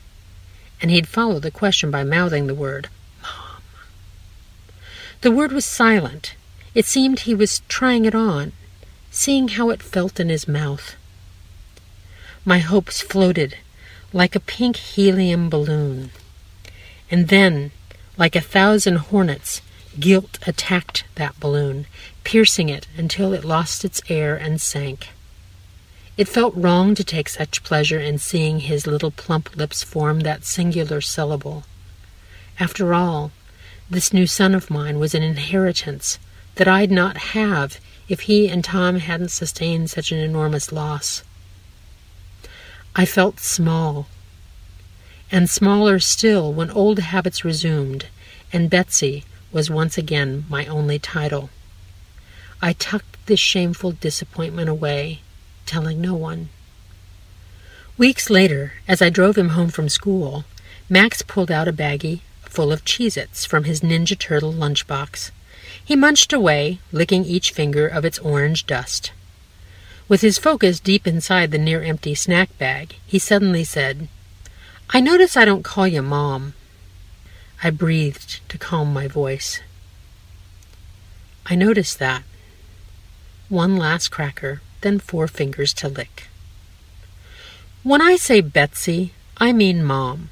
[0.82, 2.90] And he'd follow the question by mouthing the word,
[3.22, 3.62] Mom.
[5.22, 6.36] The word was silent.
[6.78, 8.52] It seemed he was trying it on,
[9.10, 10.96] seeing how it felt in his mouth.
[12.46, 13.58] My hopes floated
[14.14, 16.12] like a pink helium balloon.
[17.10, 17.72] And then,
[18.16, 19.64] like a thousand hornets,
[20.00, 21.88] guilt attacked that balloon,
[22.24, 25.08] piercing it until it lost its air and sank.
[26.16, 30.46] It felt wrong to take such pleasure in seeing his little plump lips form that
[30.46, 31.64] singular syllable.
[32.60, 33.32] After all,
[33.90, 36.20] this new son of mine was an inheritance
[36.58, 37.80] that I'd not have
[38.10, 41.24] if he and Tom hadn't sustained such an enormous loss.
[42.96, 44.08] I felt small,
[45.32, 48.08] and smaller still when old habits resumed,
[48.52, 51.50] and Betsy was once again my only title.
[52.62, 55.20] I tucked this shameful disappointment away
[55.66, 56.50] telling no one.
[57.98, 60.46] Weeks later, as I drove him home from school,
[60.90, 65.32] Max pulled out a baggie full of Cheez Its from his Ninja Turtle lunchbox.
[65.84, 69.12] He munched away, licking each finger of its orange dust.
[70.08, 74.08] With his focus deep inside the near empty snack bag, he suddenly said,
[74.90, 76.54] I notice I don't call you Mom.
[77.64, 79.62] I breathed to calm my voice.
[81.46, 82.24] I noticed that.
[83.50, 86.28] One last cracker then four fingers to lick.
[87.84, 90.30] When I say Betsy, I mean Mom.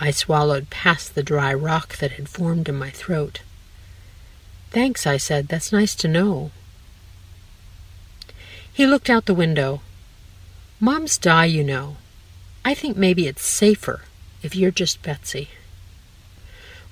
[0.00, 3.42] I swallowed past the dry rock that had formed in my throat.
[4.74, 5.46] Thanks, I said.
[5.46, 6.50] That's nice to know.
[8.72, 9.82] He looked out the window.
[10.80, 11.96] Moms die, you know.
[12.64, 14.02] I think maybe it's safer
[14.42, 15.48] if you're just Betsy.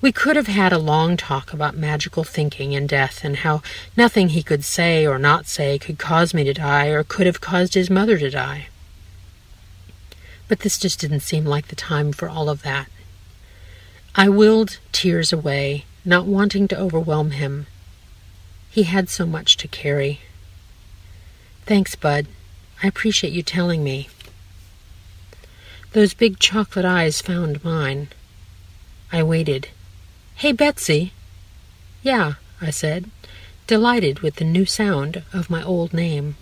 [0.00, 3.62] We could have had a long talk about magical thinking and death, and how
[3.96, 7.40] nothing he could say or not say could cause me to die or could have
[7.40, 8.68] caused his mother to die.
[10.46, 12.88] But this just didn't seem like the time for all of that.
[14.14, 17.66] I willed tears away, not wanting to overwhelm him.
[18.72, 20.20] He had so much to carry.
[21.66, 22.26] Thanks, Bud,
[22.82, 24.08] I appreciate you telling me.
[25.92, 28.08] Those big chocolate eyes found mine.
[29.12, 29.68] I waited.
[30.36, 31.12] Hey, Betsy.
[32.02, 33.10] Yeah, I said,
[33.66, 36.36] delighted with the new sound of my old name.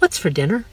[0.00, 0.66] What's for dinner?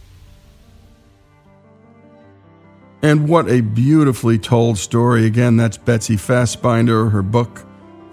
[3.02, 5.26] And what a beautifully told story.
[5.26, 7.67] Again, that's Betsy Fasbinder, her book,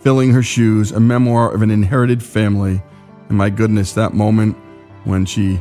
[0.05, 2.83] Filling Her Shoes, a memoir of an inherited family.
[3.31, 4.55] And my goodness, that moment
[5.05, 5.59] when she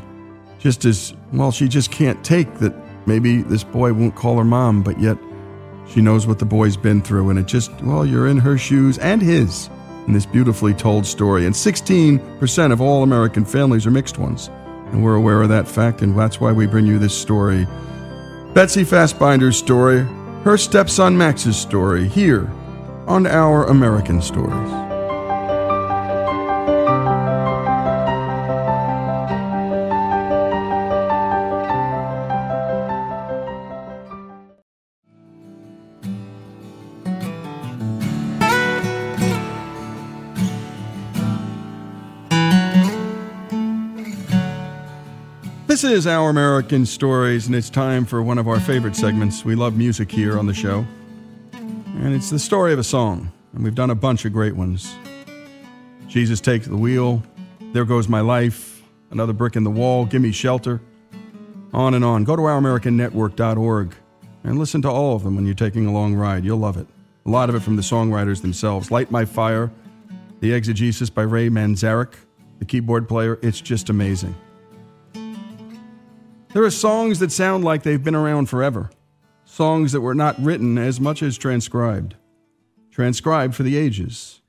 [0.59, 2.75] just is, well, she just can't take that
[3.07, 5.17] maybe this boy won't call her mom, but yet
[5.87, 7.29] she knows what the boy's been through.
[7.29, 9.69] And it just, well, you're in her shoes and his
[10.07, 11.45] in this beautifully told story.
[11.45, 14.49] And 16% of all American families are mixed ones.
[14.91, 17.65] And we're aware of that fact, and that's why we bring you this story.
[18.53, 20.01] Betsy Fasbinder's story,
[20.43, 22.51] her stepson Max's story, here
[23.07, 24.71] on Our American Stories.
[45.67, 49.43] This is Our American Stories, and it's time for one of our favorite segments.
[49.43, 50.85] We love music here on the show.
[52.03, 54.93] And it's the story of a song, and we've done a bunch of great ones.
[56.09, 57.23] Jesus Takes the Wheel,
[57.71, 60.81] There Goes My Life, Another Brick in the Wall, Gimme Shelter,
[61.71, 62.25] on and on.
[62.25, 63.95] Go to ouramericannetwork.org
[64.43, 66.43] and listen to all of them when you're taking a long ride.
[66.43, 66.87] You'll love it.
[67.25, 68.91] A lot of it from the songwriters themselves.
[68.91, 69.71] Light My Fire,
[70.41, 72.15] The Exegesis by Ray Manzarek,
[72.59, 73.39] the keyboard player.
[73.41, 74.35] It's just amazing.
[76.53, 78.89] There are songs that sound like they've been around forever,
[79.53, 82.15] songs that were not written as much as transcribed,
[82.89, 84.41] transcribed for the ages.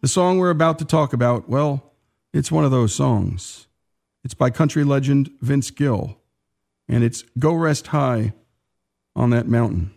[0.00, 1.92] The song we're about to talk about, well,
[2.32, 3.66] it's one of those songs.
[4.22, 6.18] It's by country legend Vince Gill,
[6.86, 8.32] and it's Go Rest High
[9.16, 9.92] on That Mountain.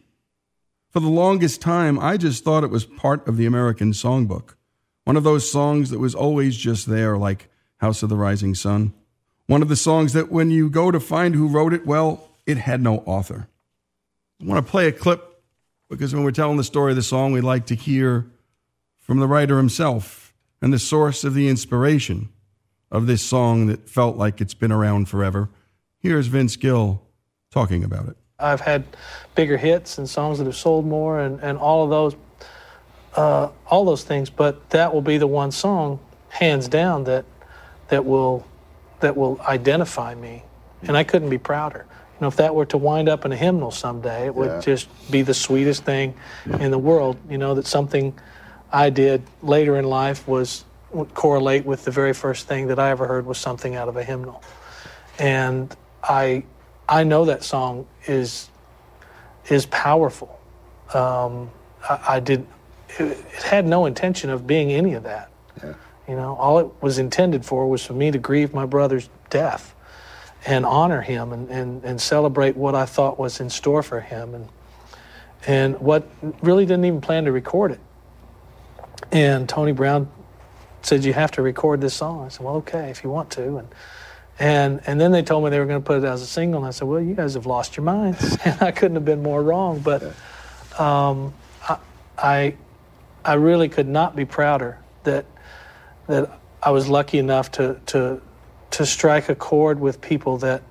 [0.90, 4.56] For the longest time, I just thought it was part of the American songbook,
[5.04, 8.96] one of those songs that was always just there, like House of the Rising Sun.
[9.46, 12.58] One of the songs that when you go to find who wrote it, well, it
[12.58, 13.50] had no author.
[14.42, 15.42] I want to play a clip
[15.90, 18.28] because when we're telling the story of the song, we like to hear
[19.00, 22.30] from the writer himself and the source of the inspiration
[22.92, 25.50] of this song that felt like it's been around forever.
[26.00, 27.02] Here's Vince Gill
[27.52, 28.18] talking about it.
[28.40, 28.84] I've had
[29.34, 32.16] bigger hits and songs that have sold more and, and all of those,
[33.16, 37.26] uh, all those things, but that will be the one song, hands down, that,
[37.90, 38.46] that will
[39.00, 40.44] that will identify me.
[40.84, 41.86] And I couldn't be prouder.
[42.20, 44.60] You know, if that were to wind up in a hymnal someday, it would Yeah.
[44.60, 46.16] just be the sweetest thing
[46.60, 47.18] in the world.
[47.30, 48.14] You know, that something
[48.74, 52.90] I did later in life was would correlate with the very first thing that I
[52.92, 54.42] ever heard was something out of a hymnal.
[55.20, 56.44] And I
[56.90, 58.50] I know that song is
[59.50, 60.40] is powerful.
[60.94, 61.52] Um,
[61.88, 62.48] I, I did
[62.98, 65.30] it, it had no intention of being any of that.
[66.08, 69.76] You know, all it was intended for was for me to grieve my brother's death
[70.46, 74.34] and honor him and, and, and celebrate what I thought was in store for him
[74.34, 74.50] and
[75.46, 76.08] and what
[76.42, 77.80] really didn't even plan to record it.
[79.12, 80.10] And Tony Brown
[80.82, 82.26] said, You have to record this song.
[82.26, 83.58] I said, Well, okay, if you want to.
[83.58, 83.68] And
[84.40, 86.60] and and then they told me they were going to put it as a single,
[86.60, 88.38] and I said, Well, you guys have lost your minds.
[88.46, 89.80] and I couldn't have been more wrong.
[89.80, 90.04] But
[90.78, 91.34] um,
[91.68, 91.78] I,
[92.18, 92.56] I
[93.24, 95.26] I really could not be prouder that
[96.08, 98.22] that I was lucky enough to to
[98.78, 100.62] to strike a chord with people that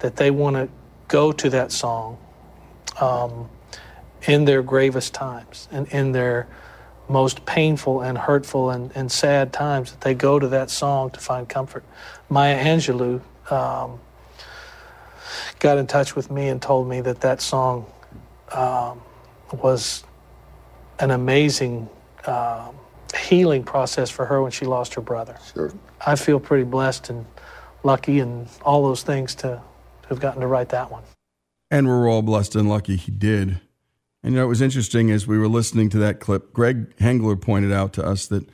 [0.00, 0.68] that they want to
[1.06, 2.18] go to that song
[3.00, 3.48] um,
[4.26, 6.48] in their gravest times and in their
[7.08, 11.20] most painful and hurtful and, and sad times that they go to that song to
[11.20, 11.84] find comfort.
[12.28, 13.20] Maya Angelou
[13.52, 14.00] um,
[15.60, 17.86] got in touch with me and told me that that song
[18.50, 19.00] um,
[19.52, 20.02] was
[20.98, 21.88] an amazing
[22.26, 22.74] um,
[23.14, 25.36] healing process for her when she lost her brother.
[25.52, 25.72] Sure.
[26.04, 27.26] I feel pretty blessed and
[27.82, 29.62] lucky and all those things to,
[30.02, 31.02] to have gotten to write that one.
[31.70, 33.60] And we're all blessed and lucky he did.
[34.22, 37.40] And you know, it was interesting as we were listening to that clip, Greg Hengler
[37.40, 38.48] pointed out to us that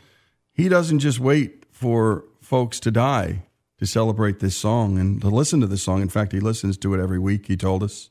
[0.53, 3.45] he doesn't just wait for folks to die
[3.79, 6.03] to celebrate this song and to listen to this song.
[6.03, 8.11] In fact, he listens to it every week, he told us.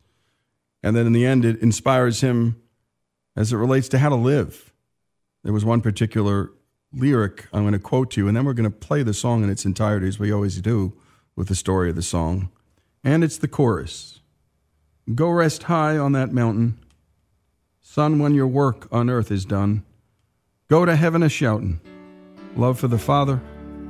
[0.84, 2.62] And then in the end, it inspires him
[3.36, 4.70] as it relates to how to live.
[5.44, 6.52] There was one particular
[6.94, 9.44] lyric I'm going to quote to you, and then we're going to play the song
[9.44, 10.94] in its entirety, as we always do
[11.36, 12.50] with the story of the song.
[13.04, 14.20] And it's the chorus
[15.16, 16.78] Go rest high on that mountain,
[17.82, 19.84] son, when your work on earth is done.
[20.70, 21.82] Go to heaven a shouting,
[22.56, 23.42] love for the Father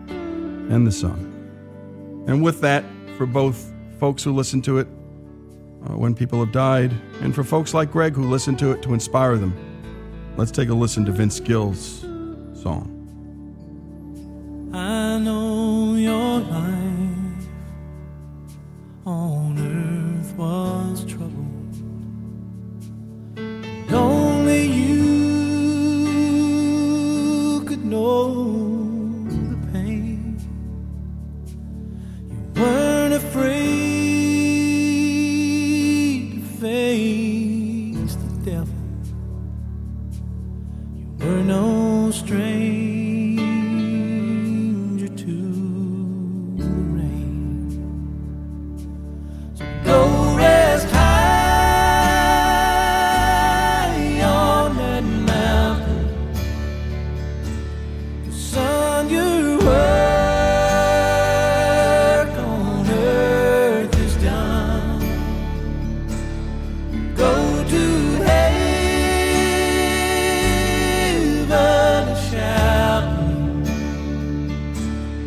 [0.08, 1.28] and the Son.
[2.28, 2.86] And with that,
[3.18, 4.88] for both folks who listen to it
[5.86, 8.94] uh, when people have died, and for folks like Greg who listen to it to
[8.94, 9.54] inspire them.
[10.42, 12.00] Let's take a listen to Vince Gill's
[12.64, 12.90] song.
[14.74, 16.81] I know your life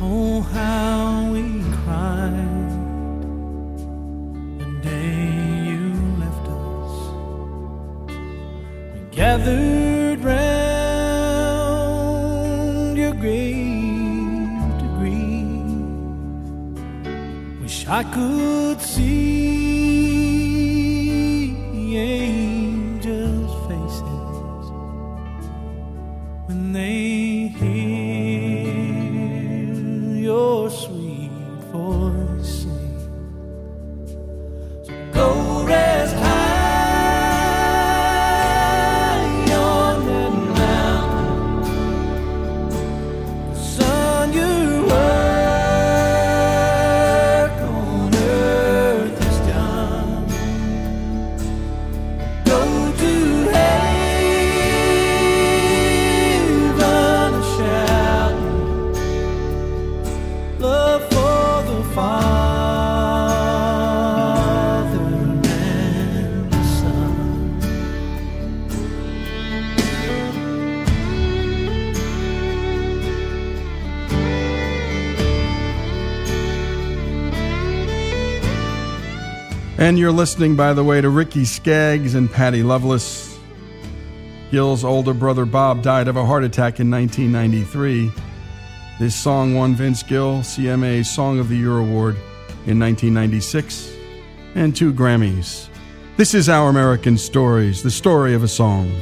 [0.00, 1.44] Oh, how we
[1.82, 2.72] cried
[4.60, 5.20] the day
[5.70, 5.86] you
[6.22, 6.94] left us.
[8.94, 10.96] We gathered round
[13.02, 15.84] your grave to grieve.
[17.62, 19.15] Wish I could see
[79.96, 83.38] And you're listening, by the way, to Ricky Skaggs and Patty Loveless.
[84.50, 88.12] Gill's older brother Bob died of a heart attack in 1993.
[88.98, 92.14] This song won Vince Gill CMA Song of the Year Award
[92.66, 93.90] in 1996
[94.54, 95.70] and two Grammys.
[96.18, 98.94] This is Our American Stories, the story of a song.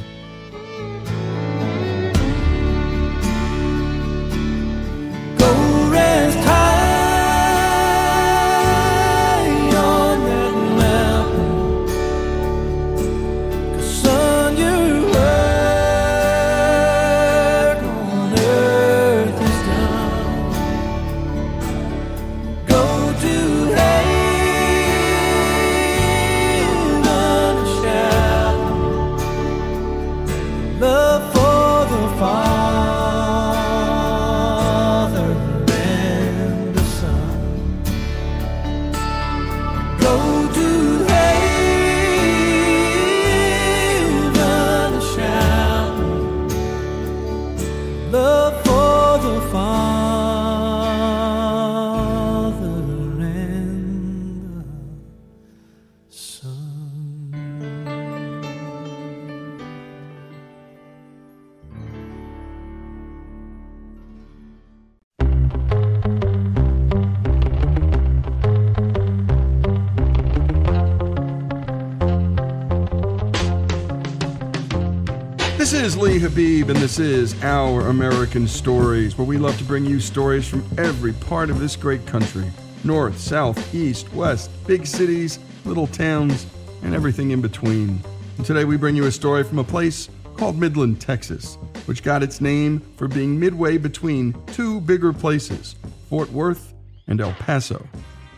[76.25, 80.65] Habeeb, and this is Our American Stories, where we love to bring you stories from
[80.75, 82.51] every part of this great country
[82.83, 86.47] north, south, east, west, big cities, little towns,
[86.81, 87.99] and everything in between.
[88.37, 92.23] And today we bring you a story from a place called Midland, Texas, which got
[92.23, 95.75] its name for being midway between two bigger places,
[96.09, 96.73] Fort Worth
[97.05, 97.87] and El Paso.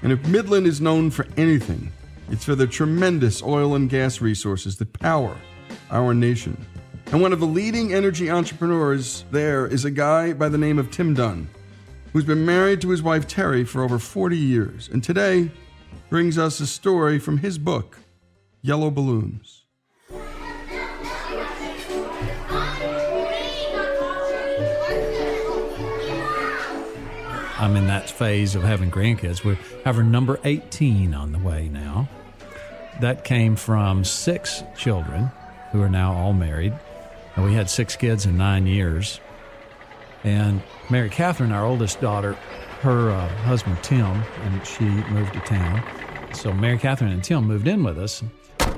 [0.02, 1.90] And if Midland is known for anything,
[2.30, 5.38] it's for the tremendous oil and gas resources that power
[5.90, 6.66] our nation.
[7.10, 10.92] And one of the leading energy entrepreneurs there is a guy by the name of
[10.92, 11.48] Tim Dunn,
[12.12, 14.90] who's been married to his wife Terry for over 40 years.
[14.90, 15.50] And today
[16.10, 18.00] brings us a story from his book,
[18.62, 19.64] Yellow Balloons.
[27.60, 29.46] I'm in that phase of having grandkids.
[29.46, 32.10] We have our number 18 on the way now.
[33.00, 35.32] That came from six children
[35.72, 36.74] who are now all married
[37.38, 39.22] and we had six kids in nine years.
[40.24, 42.34] And Mary Catherine, our oldest daughter,
[42.82, 45.84] her uh, husband Tim, and she moved to town.
[46.34, 48.24] So Mary Catherine and Tim moved in with us,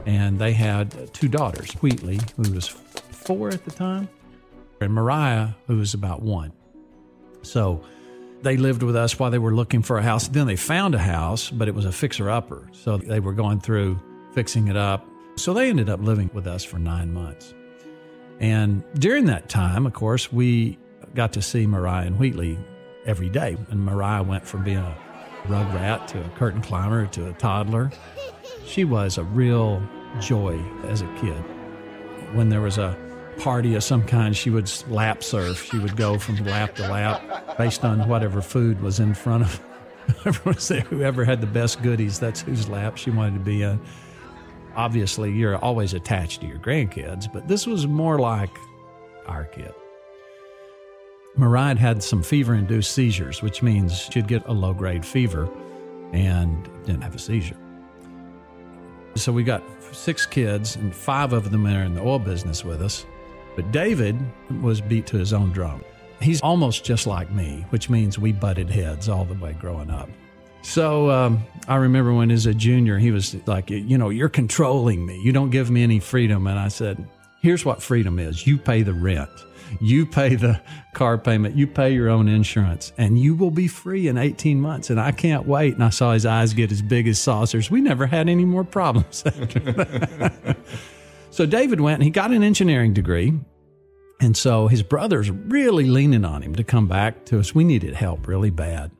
[0.06, 4.10] and they had two daughters, Wheatley, who was four at the time,
[4.82, 6.52] and Mariah, who was about one.
[7.44, 7.82] So
[8.42, 10.28] they lived with us while they were looking for a house.
[10.28, 12.68] Then they found a house, but it was a fixer upper.
[12.74, 14.00] So they were going through
[14.34, 15.06] fixing it up.
[15.38, 17.54] So they ended up living with us for nine months.
[18.40, 20.78] And during that time, of course, we
[21.14, 22.58] got to see Mariah and Wheatley
[23.06, 23.58] every day.
[23.70, 24.98] And Mariah went from being a
[25.48, 27.92] rug rat to a curtain climber to a toddler.
[28.66, 29.82] She was a real
[30.20, 31.38] joy as a kid.
[32.34, 32.98] When there was a
[33.40, 35.66] party of some kind, she would lap surf.
[35.66, 39.56] She would go from lap to lap based on whatever food was in front of
[40.24, 40.82] whoever was there.
[40.82, 43.80] Whoever had the best goodies, that's whose lap she wanted to be in.
[44.80, 48.58] Obviously, you're always attached to your grandkids, but this was more like
[49.26, 49.74] our kid.
[51.36, 55.50] Mariah had some fever induced seizures, which means she'd get a low grade fever
[56.14, 57.58] and didn't have a seizure.
[59.16, 62.82] So we got six kids, and five of them are in the oil business with
[62.82, 63.06] us.
[63.58, 64.18] But David
[64.62, 65.84] was beat to his own drum.
[66.22, 70.08] He's almost just like me, which means we butted heads all the way growing up.
[70.62, 75.06] So um, I remember when as a junior, he was like, You know, you're controlling
[75.06, 75.20] me.
[75.22, 76.48] You don't give me any freedom.
[76.48, 77.08] And I said,
[77.42, 79.30] Here's what freedom is you pay the rent,
[79.80, 80.62] you pay the
[80.94, 84.90] car payment, you pay your own insurance, and you will be free in 18 months.
[84.90, 85.76] And I can't wait.
[85.76, 87.72] And I saw his eyes get as big as saucers.
[87.72, 90.58] We never had any more problems after that.
[91.32, 93.34] so David went and he got an engineering degree.
[94.22, 97.56] And so his brother's really leaning on him to come back to us.
[97.56, 98.92] We needed help really bad.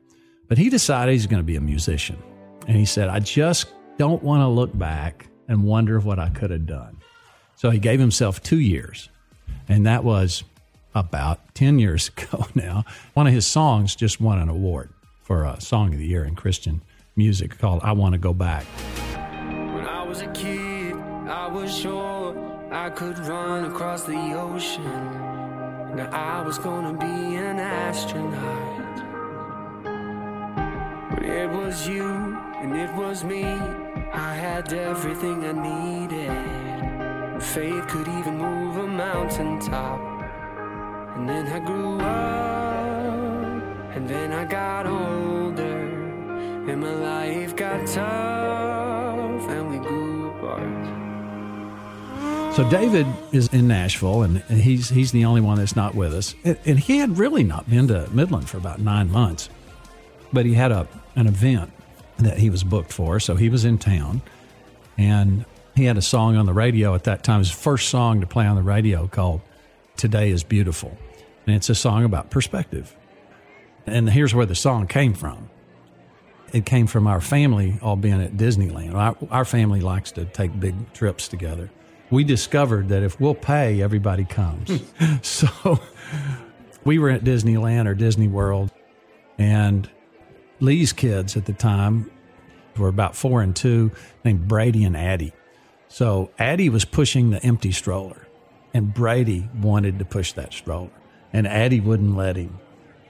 [0.50, 2.20] But he decided he's going to be a musician.
[2.66, 6.50] And he said, I just don't want to look back and wonder what I could
[6.50, 6.96] have done.
[7.54, 9.10] So he gave himself two years.
[9.68, 10.42] And that was
[10.92, 12.84] about 10 years ago now.
[13.14, 14.90] One of his songs just won an award
[15.22, 16.82] for a Song of the Year in Christian
[17.14, 18.64] music called I Want to Go Back.
[18.64, 20.94] When I was a kid,
[21.28, 22.34] I was sure
[22.72, 24.82] I could run across the ocean.
[25.94, 28.79] Now I was gonna be an astronaut.
[31.20, 33.44] But it was you and it was me.
[33.44, 37.42] I had everything I needed.
[37.42, 40.00] Faith could even move a mountaintop.
[41.16, 43.62] And then I grew up,
[43.94, 45.80] and then I got older,
[46.70, 50.96] and my life got tough, and we grew apart.
[52.56, 56.34] So David is in Nashville, and he's he's the only one that's not with us.
[56.44, 59.50] And, and he had really not been to Midland for about nine months,
[60.32, 61.72] but he had a an event
[62.18, 64.22] that he was booked for, so he was in town,
[64.98, 67.38] and he had a song on the radio at that time.
[67.38, 69.40] His first song to play on the radio called
[69.96, 70.96] "Today Is Beautiful,"
[71.46, 72.96] and it's a song about perspective.
[73.86, 75.48] And here's where the song came from.
[76.52, 78.94] It came from our family all being at Disneyland.
[78.94, 81.70] Our, our family likes to take big trips together.
[82.10, 84.82] We discovered that if we'll pay, everybody comes.
[85.22, 85.80] so
[86.84, 88.70] we were at Disneyland or Disney World,
[89.38, 89.88] and
[90.60, 92.10] Lee's kids at the time
[92.76, 93.90] were about four and two,
[94.24, 95.32] named Brady and Addie.
[95.88, 98.26] So Addie was pushing the empty stroller,
[98.72, 100.90] and Brady wanted to push that stroller,
[101.32, 102.58] and Addie wouldn't let him.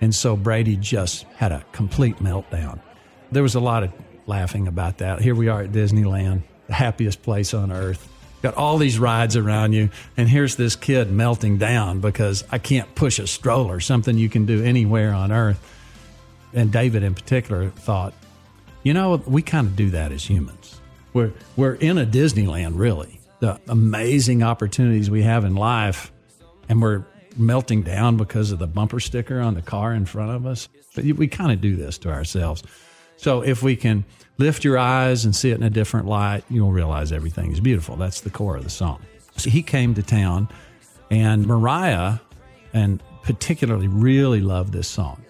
[0.01, 2.81] And so Brady just had a complete meltdown.
[3.31, 3.93] There was a lot of
[4.27, 5.21] laughing about that.
[5.21, 8.09] Here we are at Disneyland, the happiest place on earth.
[8.43, 12.95] Got all these rides around you, and here's this kid melting down because I can't
[12.95, 15.61] push a stroller, something you can do anywhere on earth.
[16.53, 18.13] And David, in particular, thought,
[18.83, 20.81] you know, we kind of do that as humans.
[21.13, 23.21] We're, we're in a Disneyland, really.
[23.41, 26.13] The amazing opportunities we have in life,
[26.69, 27.05] and we're
[27.37, 30.69] melting down because of the bumper sticker on the car in front of us.
[30.95, 32.63] But we kind of do this to ourselves.
[33.17, 34.05] So if we can
[34.39, 37.97] lift your eyes and see it in a different light, you'll realize everything is beautiful.
[37.97, 39.01] That's the core of the song.
[39.37, 40.49] So he came to town,
[41.11, 42.19] and Mariah,
[42.73, 45.23] and particularly, really loved this song.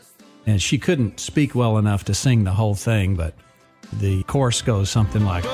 [0.46, 3.34] And she couldn't speak well enough to sing the whole thing, but
[3.92, 5.44] the chorus goes something like.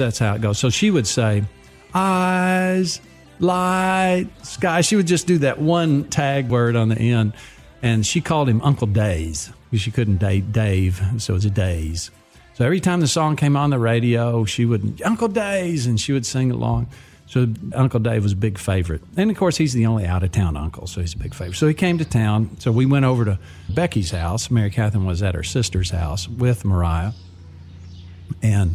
[0.00, 0.58] That's how it goes.
[0.58, 1.44] So she would say,
[1.92, 3.02] eyes,
[3.38, 4.80] light, sky.
[4.80, 7.34] She would just do that one tag word on the end.
[7.82, 11.50] And she called him Uncle Days because she couldn't date Dave, so it was a
[11.50, 12.10] Days.
[12.54, 16.12] So every time the song came on the radio, she would Uncle Days, and she
[16.12, 16.88] would sing along.
[17.26, 20.32] So Uncle Dave was a big favorite, and of course he's the only out of
[20.32, 21.56] town uncle, so he's a big favorite.
[21.56, 22.56] So he came to town.
[22.58, 23.38] So we went over to
[23.72, 24.50] Becky's house.
[24.50, 27.12] Mary Catherine was at her sister's house with Mariah,
[28.42, 28.74] and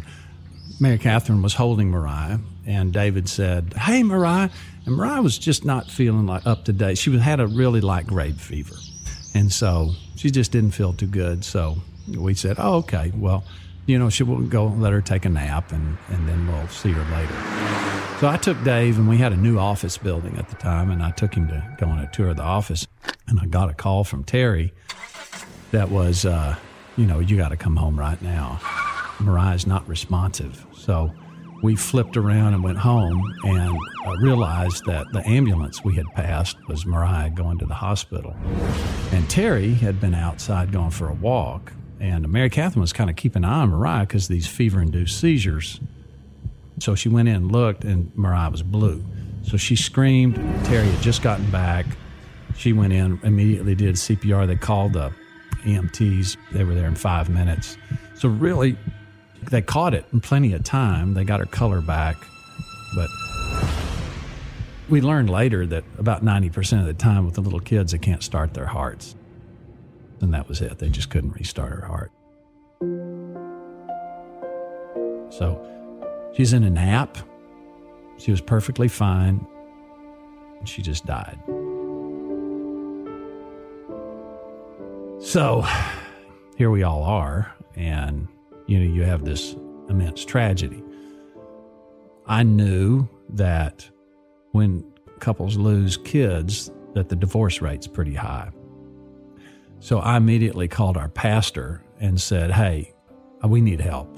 [0.80, 4.48] Mary Catherine was holding Mariah, and David said, "Hey, Mariah,"
[4.86, 6.96] and Mariah was just not feeling like up to date.
[6.96, 8.76] She had a really like grade fever,
[9.36, 11.44] and so she just didn't feel too good.
[11.44, 11.76] So
[12.08, 13.44] we said, "Oh, okay, well."
[13.88, 16.90] You know, she will go let her take a nap and, and then we'll see
[16.90, 17.34] her later.
[18.18, 21.04] So I took Dave and we had a new office building at the time and
[21.04, 22.84] I took him to go on a tour of the office
[23.28, 24.72] and I got a call from Terry
[25.70, 26.56] that was, uh,
[26.96, 28.60] you know, you got to come home right now.
[29.20, 30.66] Mariah's not responsive.
[30.74, 31.12] So
[31.62, 36.56] we flipped around and went home and uh, realized that the ambulance we had passed
[36.68, 38.36] was Mariah going to the hospital.
[39.12, 41.72] And Terry had been outside going for a walk.
[41.98, 45.18] And Mary Catherine was kind of keeping an eye on Mariah because these fever induced
[45.18, 45.80] seizures.
[46.78, 49.02] So she went in and looked, and Mariah was blue.
[49.42, 50.36] So she screamed.
[50.66, 51.86] Terry had just gotten back.
[52.56, 54.46] She went in, immediately did CPR.
[54.46, 55.10] They called the
[55.62, 56.36] EMTs.
[56.52, 57.78] They were there in five minutes.
[58.14, 58.76] So really,
[59.50, 61.14] they caught it in plenty of time.
[61.14, 62.16] They got her color back.
[62.94, 63.08] But
[64.88, 68.22] we learned later that about 90% of the time with the little kids, they can't
[68.22, 69.14] start their hearts.
[70.20, 70.78] And that was it.
[70.78, 72.12] They just couldn't restart her heart.
[75.30, 77.18] So she's in a nap.
[78.18, 79.46] She was perfectly fine.
[80.64, 81.38] She just died.
[85.20, 85.64] So
[86.56, 88.28] here we all are, and
[88.66, 89.56] you know, you have this
[89.88, 90.82] immense tragedy.
[92.26, 93.88] I knew that
[94.52, 94.84] when
[95.20, 98.50] couples lose kids, that the divorce rate's pretty high.
[99.80, 102.92] So I immediately called our pastor and said, Hey,
[103.44, 104.12] we need help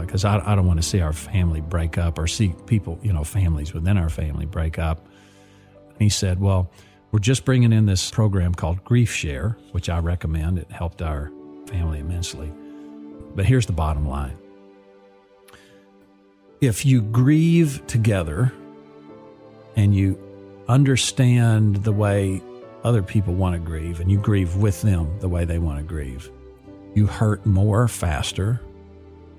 [0.00, 2.98] because uh, I, I don't want to see our family break up or see people,
[3.02, 5.06] you know, families within our family break up.
[5.90, 6.70] And he said, Well,
[7.10, 10.58] we're just bringing in this program called Grief Share, which I recommend.
[10.58, 11.32] It helped our
[11.66, 12.52] family immensely.
[13.34, 14.36] But here's the bottom line
[16.60, 18.52] if you grieve together
[19.74, 20.18] and you
[20.68, 22.40] understand the way
[22.84, 25.84] other people want to grieve and you grieve with them the way they want to
[25.84, 26.30] grieve.
[26.94, 28.60] You hurt more faster,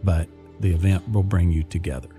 [0.03, 0.27] but
[0.59, 2.09] the event will bring you together.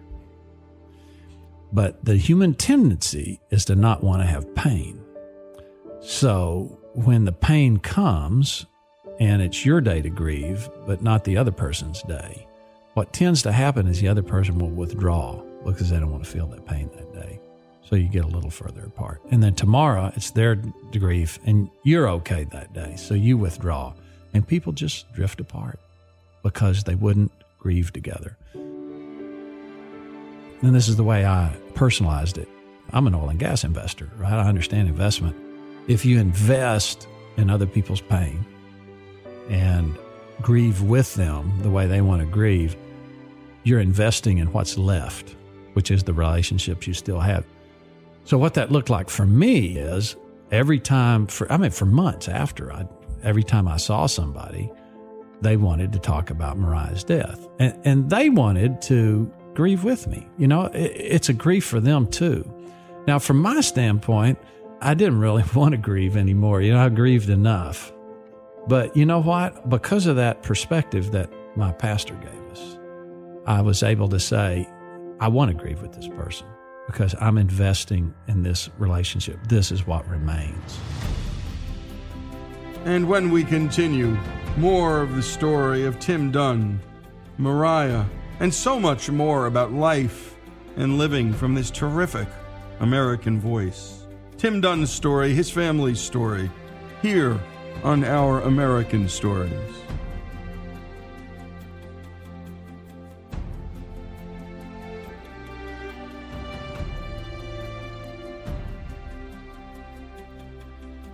[1.73, 5.01] But the human tendency is to not want to have pain.
[6.01, 8.67] So when the pain comes
[9.21, 12.47] and it's your day to grieve, but not the other person's day,
[12.95, 16.31] what tends to happen is the other person will withdraw because they don't want to
[16.31, 17.41] feel that pain that day.
[17.83, 19.21] So you get a little further apart.
[19.31, 20.57] And then tomorrow it's their
[20.93, 22.97] grief and you're okay that day.
[22.97, 23.93] So you withdraw
[24.33, 25.79] and people just drift apart
[26.43, 28.37] because they wouldn't grieve together.
[28.55, 32.49] And this is the way I personalized it.
[32.93, 34.33] I'm an oil and gas investor, right?
[34.33, 35.37] I understand investment.
[35.89, 37.07] If you invest
[37.37, 38.47] in other people's pain
[39.49, 39.97] and
[40.43, 42.77] grieve with them the way they want to grieve,
[43.63, 45.35] you're investing in what's left,
[45.73, 47.45] which is the relationships you still have.
[48.25, 50.17] So what that looked like for me is
[50.51, 52.87] every time for I mean for months after I
[53.23, 54.71] every time I saw somebody,
[55.41, 57.49] they wanted to talk about Mariah's death.
[57.59, 60.27] And and they wanted to grieve with me.
[60.39, 62.51] You know, it, it's a grief for them too.
[63.07, 64.39] Now from my standpoint,
[64.81, 66.61] I didn't really want to grieve anymore.
[66.61, 67.94] You know, I grieved enough.
[68.67, 69.69] But you know what?
[69.69, 72.79] Because of that perspective that my pastor gave us,
[73.47, 74.69] I was able to say,
[75.21, 76.47] I want to grieve with this person
[76.87, 79.39] because I'm investing in this relationship.
[79.49, 80.79] This is what remains.
[82.85, 84.17] And when we continue,
[84.57, 86.81] more of the story of Tim Dunn,
[87.39, 88.05] Mariah,
[88.41, 90.37] and so much more about life
[90.77, 92.29] and living from this terrific
[92.81, 94.07] American voice.
[94.37, 96.51] Tim Dunn's story, his family's story,
[97.01, 97.41] here
[97.83, 99.53] on Our American Stories.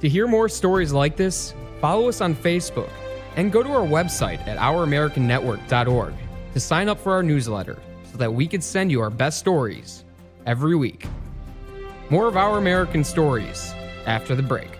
[0.00, 2.88] To hear more stories like this, follow us on Facebook
[3.36, 6.14] and go to our website at ouramericannetwork.org
[6.54, 7.78] to sign up for our newsletter
[8.11, 10.04] so that we can send you our best stories
[10.46, 11.06] every week.
[12.08, 13.72] More of Our American Stories
[14.06, 14.79] after the break.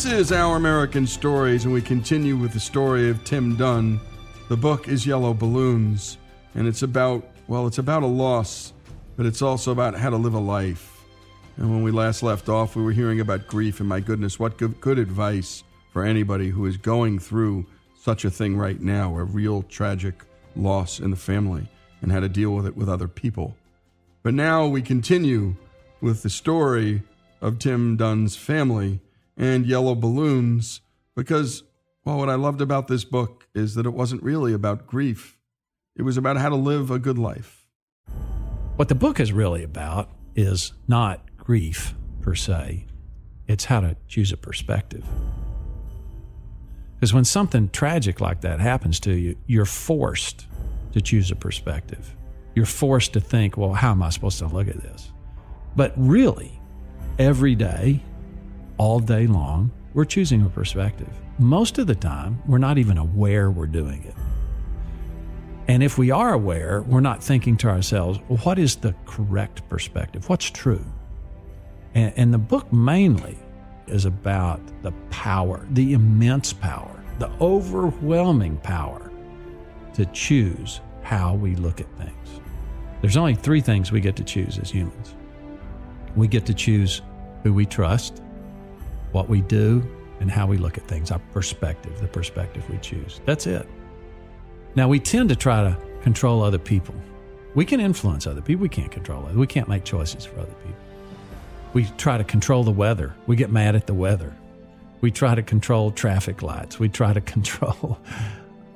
[0.00, 4.00] This is Our American Stories, and we continue with the story of Tim Dunn.
[4.48, 6.16] The book is Yellow Balloons,
[6.54, 8.72] and it's about, well, it's about a loss,
[9.18, 11.04] but it's also about how to live a life.
[11.58, 14.56] And when we last left off, we were hearing about grief, and my goodness, what
[14.56, 17.66] good, good advice for anybody who is going through
[18.00, 20.24] such a thing right now a real tragic
[20.56, 21.68] loss in the family
[22.00, 23.54] and how to deal with it with other people.
[24.22, 25.56] But now we continue
[26.00, 27.02] with the story
[27.42, 29.00] of Tim Dunn's family
[29.36, 30.80] and Yellow Balloons
[31.16, 31.62] because,
[32.04, 35.38] well, what I loved about this book is that it wasn't really about grief,
[35.96, 37.66] it was about how to live a good life.
[38.76, 42.86] What the book is really about is not grief per se,
[43.46, 45.04] it's how to choose a perspective.
[46.94, 50.46] Because when something tragic like that happens to you, you're forced
[50.92, 52.14] to choose a perspective.
[52.54, 55.10] You're forced to think, well, how am I supposed to look at this?
[55.76, 56.60] But really,
[57.18, 58.02] every day,
[58.80, 61.12] all day long, we're choosing a perspective.
[61.38, 64.14] Most of the time, we're not even aware we're doing it.
[65.68, 69.68] And if we are aware, we're not thinking to ourselves, well, what is the correct
[69.68, 70.26] perspective?
[70.30, 70.82] What's true?
[71.94, 73.38] And, and the book mainly
[73.86, 79.12] is about the power, the immense power, the overwhelming power
[79.92, 82.40] to choose how we look at things.
[83.02, 85.16] There's only three things we get to choose as humans
[86.16, 87.02] we get to choose
[87.42, 88.22] who we trust,
[89.12, 89.82] what we do,
[90.20, 93.20] and how we look at things, our perspective, the perspective we choose.
[93.24, 93.66] That's it.
[94.74, 96.94] Now, we tend to try to control other people.
[97.54, 99.36] We can influence other people, we can't control others.
[99.36, 100.78] We can't make choices for other people.
[101.72, 103.14] We try to control the weather.
[103.26, 104.34] We get mad at the weather.
[105.00, 106.78] We try to control traffic lights.
[106.78, 107.98] We try to control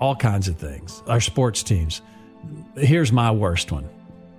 [0.01, 1.03] all kinds of things.
[1.07, 2.03] Our sports teams.
[2.77, 3.89] Here's my worst one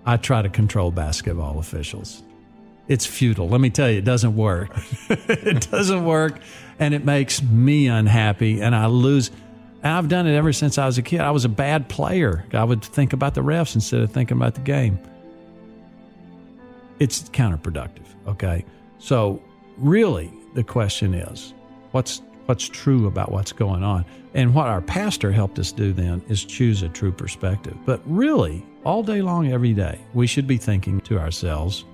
[0.05, 2.23] I try to control basketball officials.
[2.88, 3.49] It's futile.
[3.49, 4.69] Let me tell you, it doesn't work.
[5.09, 6.39] it doesn't work,
[6.77, 9.31] and it makes me unhappy, and I lose.
[9.83, 11.21] I've done it ever since I was a kid.
[11.21, 12.45] I was a bad player.
[12.53, 14.99] I would think about the refs instead of thinking about the game.
[16.99, 18.05] It's counterproductive.
[18.27, 18.65] Okay,
[18.99, 19.41] so
[19.77, 21.53] really, the question is,
[21.91, 24.05] what's what's true about what's going on?
[24.36, 27.75] And what our pastor helped us do then is choose a true perspective.
[27.86, 31.86] But really, all day long, every day, we should be thinking to ourselves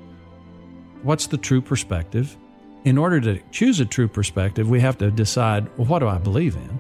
[1.04, 2.36] what's the true perspective?
[2.84, 6.18] In order to choose a true perspective, we have to decide well, what do I
[6.18, 6.80] believe in?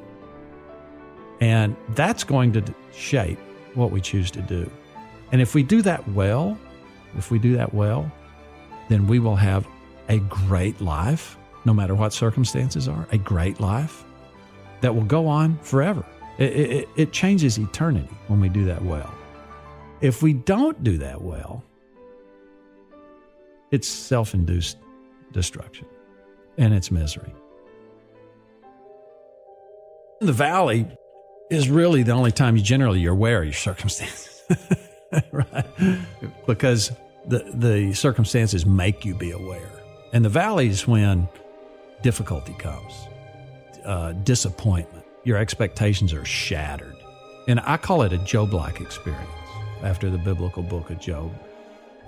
[1.40, 2.64] And that's going to
[2.94, 3.40] shape
[3.74, 4.70] what we choose to do.
[5.32, 6.58] And if we do that well,
[7.18, 8.12] if we do that well,
[8.90, 9.68] then we will have
[10.10, 14.04] a great life, no matter what circumstances are, a great life
[14.82, 16.06] that will go on forever.
[16.38, 19.14] It, it, it changes eternity when we do that well.
[20.02, 21.64] If we don't do that well,
[23.72, 24.78] it's self induced
[25.32, 25.88] destruction
[26.58, 27.34] and it's misery.
[30.20, 30.88] The valley
[31.50, 34.42] is really the only time you generally you're aware of your circumstances,
[35.32, 35.66] right?
[36.46, 36.92] Because
[37.26, 39.72] the the circumstances make you be aware,
[40.14, 41.28] and the valley is when
[42.04, 42.94] difficulty comes,
[43.86, 46.96] uh, disappointment, your expectations are shattered,
[47.48, 49.30] and I call it a Job-like experience
[49.84, 51.32] after the biblical book of Job.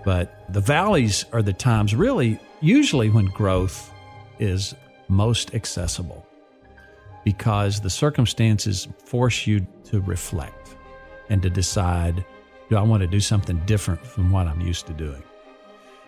[0.04, 3.92] But the valleys are the times, really, usually when growth
[4.40, 4.76] is
[5.08, 6.26] most accessible
[7.24, 10.76] because the circumstances force you to reflect
[11.30, 12.26] and to decide
[12.70, 15.22] do I want to do something different from what I'm used to doing?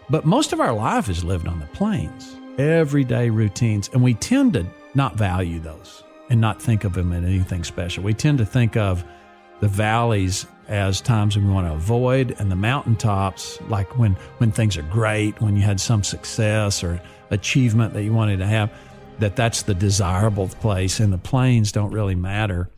[0.10, 4.54] But most of our life is lived on the plains, everyday routines, and we tend
[4.54, 8.04] to not value those and not think of them as anything special.
[8.04, 9.04] We tend to think of
[9.60, 14.78] the valleys as times we want to avoid and the mountaintops like when when things
[14.78, 17.00] are great when you had some success or
[17.30, 18.72] achievement that you wanted to have
[19.20, 22.70] that that's the desirable place and the plains don't really matter.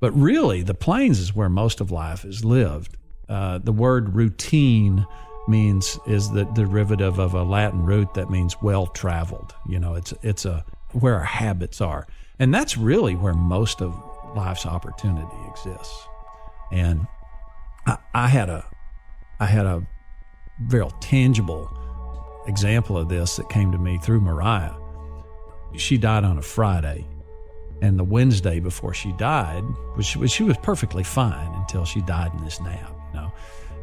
[0.00, 2.96] But really the plains is where most of life is lived.
[3.28, 5.06] Uh, the word routine
[5.48, 10.14] means is the derivative of a latin root that means well traveled you know it's
[10.22, 12.06] it's a where our habits are.
[12.38, 13.94] And that's really where most of
[14.34, 16.08] life's opportunity exists
[16.72, 17.06] and
[17.86, 18.64] I, I had a
[19.38, 19.86] I had a
[20.60, 21.70] very tangible
[22.46, 24.74] example of this that came to me through Mariah.
[25.76, 27.06] She died on a Friday,
[27.80, 29.62] and the Wednesday before she died,
[29.94, 33.32] which was she was perfectly fine until she died in this nap, you know.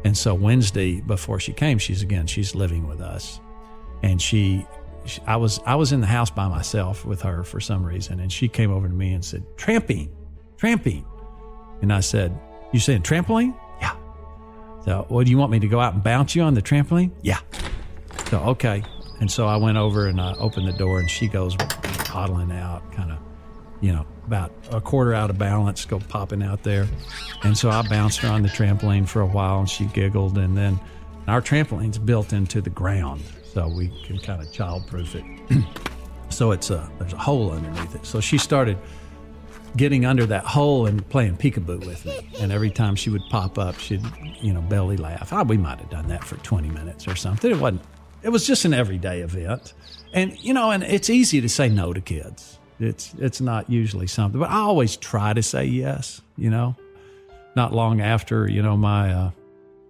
[0.04, 3.40] And so Wednesday before she came, she's again she's living with us,
[4.02, 4.66] and she,
[5.04, 8.20] she I was I was in the house by myself with her for some reason,
[8.20, 10.10] and she came over to me and said, "Tramping,
[10.60, 11.04] tramping,"
[11.82, 12.38] and I said,
[12.72, 13.96] "You saying trampoline?" Yeah.
[14.84, 17.10] So, well, do you want me to go out and bounce you on the trampoline?
[17.22, 17.40] Yeah.
[18.28, 18.82] So, okay.
[19.20, 21.56] And so I went over and I opened the door, and she goes
[22.04, 23.18] toddling out, kind of,
[23.80, 26.86] you know, about a quarter out of balance, go popping out there.
[27.42, 30.38] And so I bounced her on the trampoline for a while, and she giggled.
[30.38, 30.78] And then
[31.26, 35.64] our trampoline's built into the ground, so we can kind of childproof it.
[36.30, 38.06] so it's a there's a hole underneath it.
[38.06, 38.78] So she started
[39.76, 42.28] getting under that hole and playing peekaboo with me.
[42.40, 44.04] And every time she would pop up, she'd,
[44.40, 45.32] you know, belly laugh.
[45.32, 47.50] Oh, we might have done that for 20 minutes or something.
[47.50, 47.82] It wasn't,
[48.22, 49.74] it was just an everyday event.
[50.12, 52.58] And, you know, and it's easy to say no to kids.
[52.78, 56.74] It's, it's not usually something, but I always try to say yes, you know.
[57.56, 59.30] Not long after, you know, my, uh,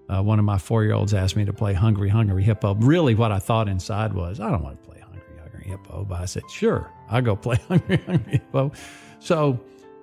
[0.09, 2.75] uh, one of my four year olds asked me to play Hungry, Hungry Hippo.
[2.75, 6.05] Really, what I thought inside was, I don't want to play Hungry, Hungry Hippo.
[6.05, 8.73] But I said, sure, I'll go play Hungry, Hungry Hippo.
[9.21, 9.61] So,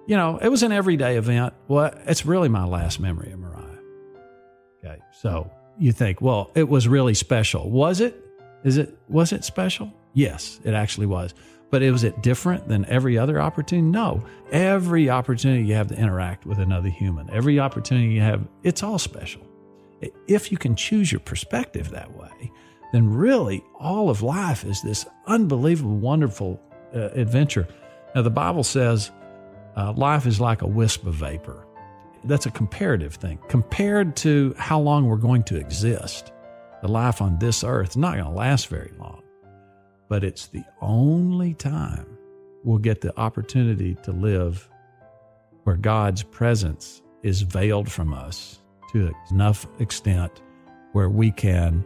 [0.08, 1.54] you know, it was an everyday event.
[1.68, 3.64] Well, it's really my last memory of Mariah.
[4.84, 5.02] Okay.
[5.20, 7.70] So you think, well, it was really special.
[7.70, 8.24] Was it?
[8.64, 9.94] Is it, was it special?
[10.14, 11.34] Yes, it actually was.
[11.70, 13.86] But was it different than every other opportunity?
[13.86, 14.24] No.
[14.52, 18.98] Every opportunity you have to interact with another human, every opportunity you have, it's all
[18.98, 19.42] special.
[20.28, 22.52] If you can choose your perspective that way,
[22.94, 26.62] then really all of life is this unbelievable, wonderful
[26.96, 27.68] uh, adventure.
[28.16, 29.12] Now, the Bible says
[29.78, 31.66] uh, life is like a wisp of vapor.
[32.24, 33.40] That's a comparative thing.
[33.48, 36.34] Compared to how long we're going to exist,
[36.82, 39.22] the life on this earth is not going to last very long.
[40.10, 42.18] But it's the only time
[42.64, 44.68] we'll get the opportunity to live
[45.64, 48.62] where God's presence is veiled from us
[48.94, 50.42] to enough extent
[50.94, 51.86] where we can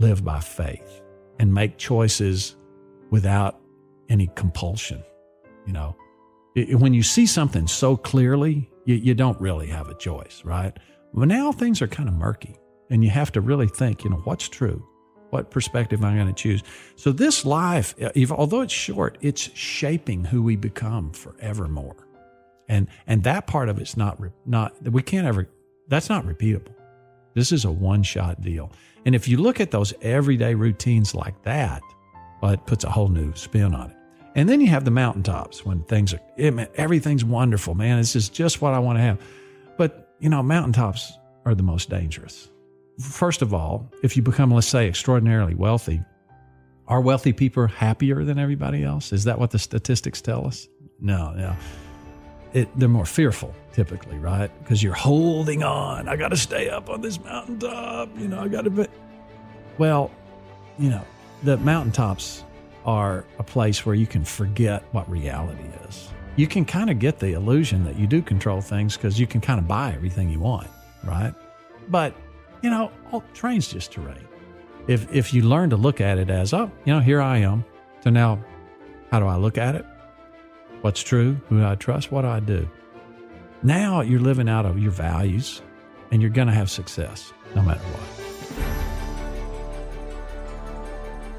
[0.00, 1.02] live by faith
[1.38, 2.56] and make choices
[3.10, 3.58] without
[4.08, 5.02] any compulsion.
[5.66, 5.96] You know,
[6.56, 10.76] when you see something so clearly, you, you don't really have a choice, right?
[11.12, 12.56] But now things are kind of murky
[12.90, 14.86] and you have to really think, you know, what's true?
[15.30, 16.62] What perspective am I going to choose?
[16.94, 21.96] So this life, uh, although it's short, it's shaping who we become forevermore.
[22.68, 25.48] And, and that part of it's not, not, we can't ever,
[25.88, 26.74] that's not repeatable.
[27.34, 28.72] This is a one shot deal.
[29.04, 31.82] And if you look at those everyday routines like that,
[32.40, 33.95] well, it puts a whole new spin on it.
[34.36, 37.96] And then you have the mountaintops when things are, it, everything's wonderful, man.
[37.96, 39.18] This is just what I want to have.
[39.78, 41.14] But, you know, mountaintops
[41.46, 42.50] are the most dangerous.
[43.00, 46.02] First of all, if you become, let's say, extraordinarily wealthy,
[46.86, 49.10] are wealthy people happier than everybody else?
[49.10, 50.68] Is that what the statistics tell us?
[51.00, 51.56] No, no.
[52.52, 54.50] It, they're more fearful typically, right?
[54.62, 56.08] Because you're holding on.
[56.08, 58.10] I got to stay up on this mountaintop.
[58.18, 58.86] You know, I got to be.
[59.78, 60.10] Well,
[60.78, 61.04] you know,
[61.42, 62.44] the mountaintops
[62.86, 66.08] are a place where you can forget what reality is.
[66.36, 69.40] You can kind of get the illusion that you do control things because you can
[69.40, 70.68] kind of buy everything you want,
[71.04, 71.34] right?
[71.88, 72.14] But,
[72.62, 74.26] you know, all train's just terrain.
[74.86, 77.64] If, if you learn to look at it as, oh, you know, here I am.
[78.04, 78.44] So now,
[79.10, 79.84] how do I look at it?
[80.82, 81.40] What's true?
[81.48, 82.12] Who do I trust?
[82.12, 82.68] What do I do?
[83.62, 85.62] Now you're living out of your values
[86.12, 88.25] and you're going to have success no matter what.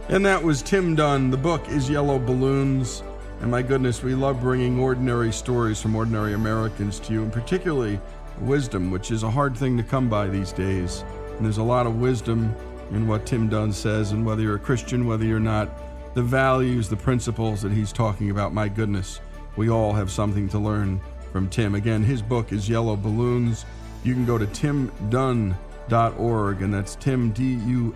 [0.10, 1.32] And that was Tim Dunn.
[1.32, 3.04] The book is Yellow Balloons.
[3.42, 8.00] And my goodness, we love bringing ordinary stories from ordinary Americans to you, and particularly
[8.40, 11.04] wisdom, which is a hard thing to come by these days.
[11.36, 12.56] And there's a lot of wisdom
[12.92, 15.70] in what Tim Dunn says, and whether you're a Christian, whether you're not,
[16.14, 19.20] the values, the principles that he's talking about, my goodness,
[19.58, 21.02] we all have something to learn
[21.34, 21.76] from Tim.
[21.76, 23.66] Again, his book is Yellow Balloons.
[24.06, 25.52] You can go to timdunn.org,
[26.62, 27.92] and that's timdunn.org.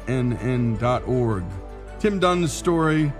[2.02, 3.14] Tim Dunn's story,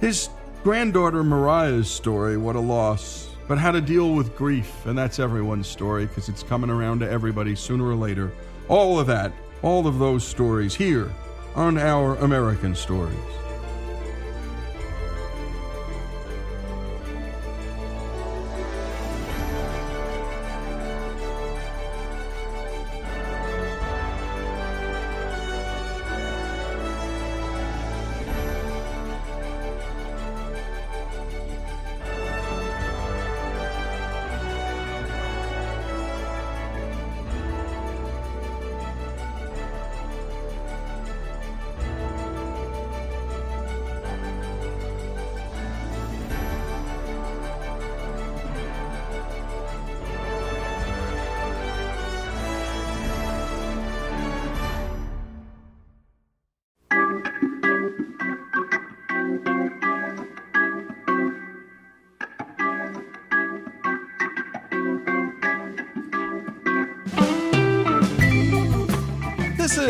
[0.00, 0.28] his
[0.62, 5.66] granddaughter Mariah's story, what a loss, but how to deal with grief, and that's everyone's
[5.66, 8.30] story because it's coming around to everybody sooner or later.
[8.68, 11.12] All of that, all of those stories here
[11.56, 13.18] on Our American Stories.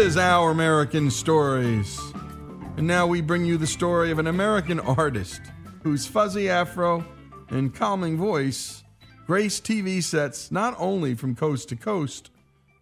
[0.07, 2.01] Is Our American Stories.
[2.77, 5.41] And now we bring you the story of an American artist
[5.83, 7.05] whose fuzzy afro
[7.49, 8.85] and calming voice
[9.27, 12.31] grace TV sets not only from coast to coast,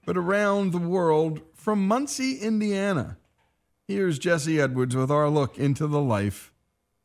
[0.05, 3.17] but around the world from Muncie, Indiana.
[3.89, 6.53] Here's Jesse Edwards with our look into the life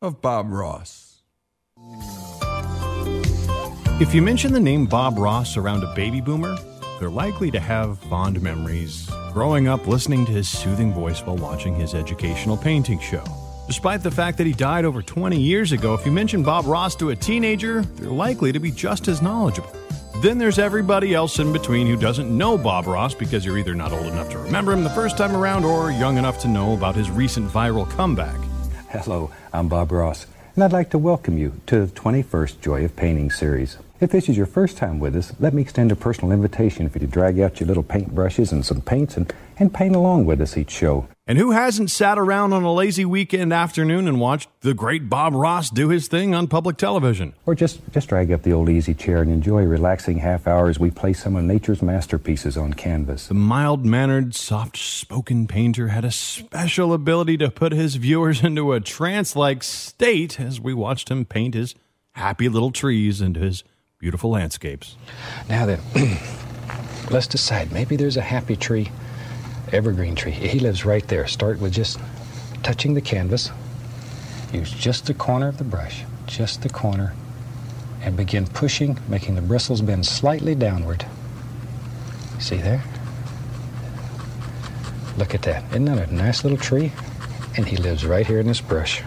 [0.01, 1.21] of Bob Ross.
[4.01, 6.57] If you mention the name Bob Ross around a baby boomer,
[6.99, 11.75] they're likely to have fond memories growing up listening to his soothing voice while watching
[11.75, 13.23] his educational painting show.
[13.67, 16.95] Despite the fact that he died over 20 years ago, if you mention Bob Ross
[16.95, 19.71] to a teenager, they're likely to be just as knowledgeable.
[20.21, 23.93] Then there's everybody else in between who doesn't know Bob Ross because you're either not
[23.93, 26.95] old enough to remember him the first time around or young enough to know about
[26.95, 28.35] his recent viral comeback.
[28.89, 30.25] Hello, I'm Bob Ross,
[30.59, 33.77] and I'd like to welcome you to the 21st Joy of Painting series.
[34.01, 36.99] If this is your first time with us, let me extend a personal invitation for
[36.99, 40.41] you to drag out your little paintbrushes and some paints and, and paint along with
[40.41, 41.07] us each show.
[41.27, 45.35] And who hasn't sat around on a lazy weekend afternoon and watched the great Bob
[45.35, 47.33] Ross do his thing on public television?
[47.45, 50.69] Or just, just drag up the old easy chair and enjoy a relaxing half hour
[50.69, 53.27] as we play some of nature's masterpieces on canvas.
[53.27, 58.73] The mild mannered, soft spoken painter had a special ability to put his viewers into
[58.73, 61.75] a trance like state as we watched him paint his
[62.13, 63.63] happy little trees and his
[63.99, 64.95] beautiful landscapes.
[65.47, 65.79] Now then,
[67.11, 67.71] let's decide.
[67.71, 68.89] Maybe there's a happy tree,
[69.73, 70.31] evergreen tree.
[70.31, 71.27] He lives right there.
[71.27, 71.99] Start with just
[72.63, 73.51] touching the canvas.
[74.53, 77.13] Use just the corner of the brush, just the corner,
[78.01, 81.05] and begin pushing, making the bristles bend slightly downward.
[82.39, 82.83] See there?
[85.17, 85.63] Look at that.
[85.71, 86.91] Isn't that a nice little tree?
[87.57, 89.03] And he lives right here in this brush.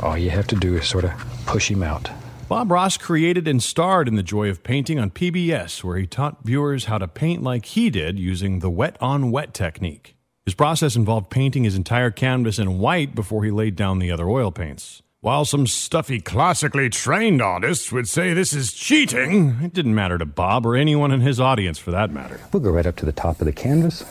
[0.00, 1.12] All you have to do is sort of
[1.46, 2.10] push him out.
[2.48, 6.46] Bob Ross created and starred in The Joy of Painting on PBS, where he taught
[6.46, 10.16] viewers how to paint like he did using the wet on wet technique.
[10.46, 14.30] His process involved painting his entire canvas in white before he laid down the other
[14.30, 15.02] oil paints.
[15.20, 20.24] While some stuffy, classically trained artists would say this is cheating, it didn't matter to
[20.24, 22.40] Bob or anyone in his audience for that matter.
[22.50, 24.02] We'll go right up to the top of the canvas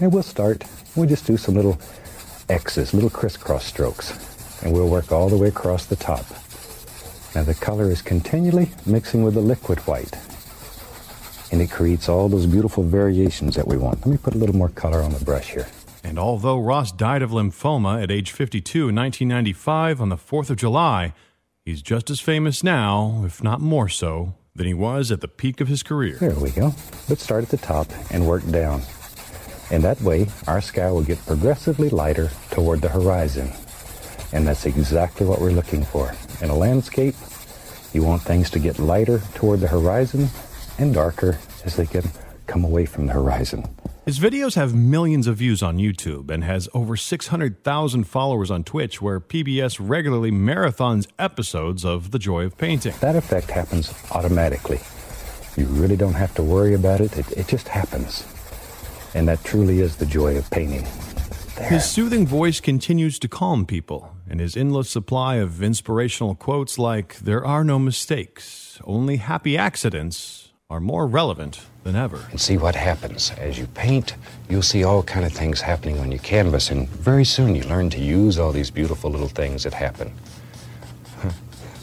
[0.00, 0.64] and we'll start.
[0.96, 1.80] We'll just do some little
[2.50, 6.26] X's, little crisscross strokes, and we'll work all the way across the top.
[7.36, 10.16] Now the color is continually mixing with the liquid white.
[11.52, 13.98] And it creates all those beautiful variations that we want.
[13.98, 15.68] Let me put a little more color on the brush here.
[16.02, 20.56] And although Ross died of lymphoma at age 52 in 1995 on the 4th of
[20.56, 21.12] July,
[21.62, 25.60] he's just as famous now, if not more so, than he was at the peak
[25.60, 26.16] of his career.
[26.18, 26.74] There we go.
[27.10, 28.80] Let's start at the top and work down.
[29.70, 33.52] And that way, our sky will get progressively lighter toward the horizon.
[34.36, 36.14] And that's exactly what we're looking for.
[36.42, 37.14] In a landscape,
[37.94, 40.28] you want things to get lighter toward the horizon
[40.78, 42.04] and darker as they can
[42.46, 43.64] come away from the horizon.
[44.04, 49.00] His videos have millions of views on YouTube and has over 600,000 followers on Twitch,
[49.00, 52.92] where PBS regularly marathons episodes of The Joy of Painting.
[53.00, 54.80] That effect happens automatically.
[55.56, 58.26] You really don't have to worry about it, it, it just happens.
[59.14, 60.86] And that truly is the joy of painting.
[61.56, 67.16] His soothing voice continues to calm people, and his endless supply of inspirational quotes like,
[67.18, 72.26] There are no mistakes, only happy accidents, are more relevant than ever.
[72.30, 73.30] And see what happens.
[73.38, 74.16] As you paint,
[74.48, 77.88] you'll see all kind of things happening on your canvas, and very soon you learn
[77.90, 80.12] to use all these beautiful little things that happen.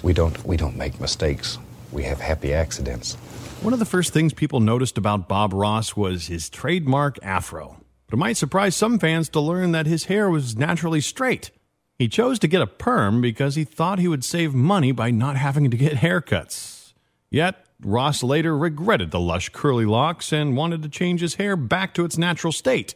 [0.03, 1.57] We don't, we don't make mistakes.
[1.94, 3.15] We have happy accidents.
[3.61, 7.78] One of the first things people noticed about Bob Ross was his trademark afro.
[8.07, 11.52] But it might surprise some fans to learn that his hair was naturally straight.
[11.98, 15.38] He chose to get a perm because he thought he would save money by not
[15.38, 16.94] having to get haircuts.
[17.30, 21.94] Yet, Ross later regretted the lush curly locks and wanted to change his hair back
[21.95, 22.95] to its natural state.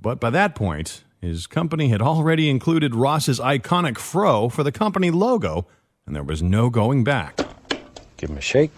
[0.00, 5.10] But by that point, his company had already included Ross's iconic fro for the company
[5.10, 5.66] logo,
[6.06, 7.38] and there was no going back.
[8.16, 8.72] Give him a shake.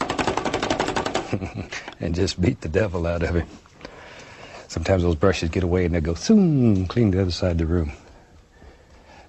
[2.00, 3.46] and just beat the devil out of him.
[4.68, 7.66] Sometimes those brushes get away and they go zoom, clean the other side of the
[7.66, 7.92] room.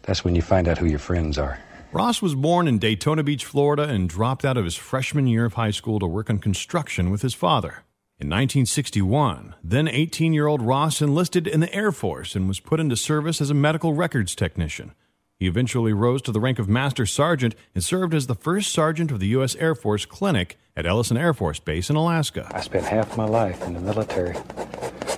[0.07, 1.59] That's when you find out who your friends are.
[1.91, 5.53] Ross was born in Daytona Beach, Florida, and dropped out of his freshman year of
[5.53, 7.83] high school to work on construction with his father.
[8.19, 12.79] In 1961, then 18 year old Ross enlisted in the Air Force and was put
[12.79, 14.93] into service as a medical records technician.
[15.39, 19.11] He eventually rose to the rank of Master Sergeant and served as the first sergeant
[19.11, 19.55] of the U.S.
[19.55, 22.49] Air Force Clinic at Eielson Air Force Base in Alaska.
[22.55, 24.35] I spent half my life in the military.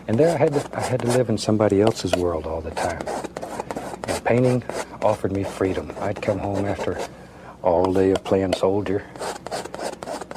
[0.08, 2.72] And there I had to, I had to live in somebody else's world all the
[2.72, 3.02] time.
[4.24, 4.64] Painting
[5.02, 5.92] offered me freedom.
[6.00, 7.00] I'd come home after
[7.62, 9.04] all day of playing soldier,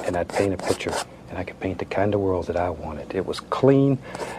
[0.04, 0.92] and I'd paint a picture,
[1.28, 3.14] and I could paint the kind of world that I wanted.
[3.14, 3.98] It was clean,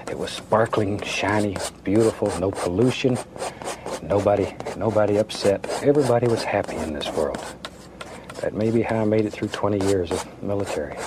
[0.09, 3.17] it was sparkling, shiny, beautiful, no pollution,
[4.03, 5.65] Nobody, nobody upset.
[5.81, 7.41] Everybody was happy in this world.
[8.41, 10.97] That may be how I made it through 20 years of military.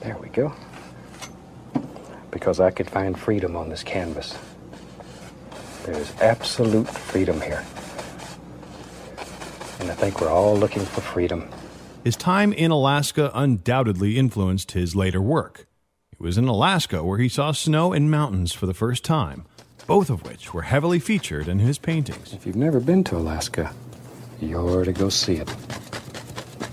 [0.00, 0.52] There we go.
[2.32, 4.36] Because I could find freedom on this canvas.
[5.84, 7.64] There's absolute freedom here.
[9.80, 11.48] And I think we're all looking for freedom.
[12.04, 15.66] His time in Alaska undoubtedly influenced his later work.
[16.12, 19.46] It was in Alaska where he saw snow and mountains for the first time,
[19.86, 22.32] both of which were heavily featured in his paintings.
[22.32, 23.74] If you've never been to Alaska,
[24.40, 25.54] you're to go see it.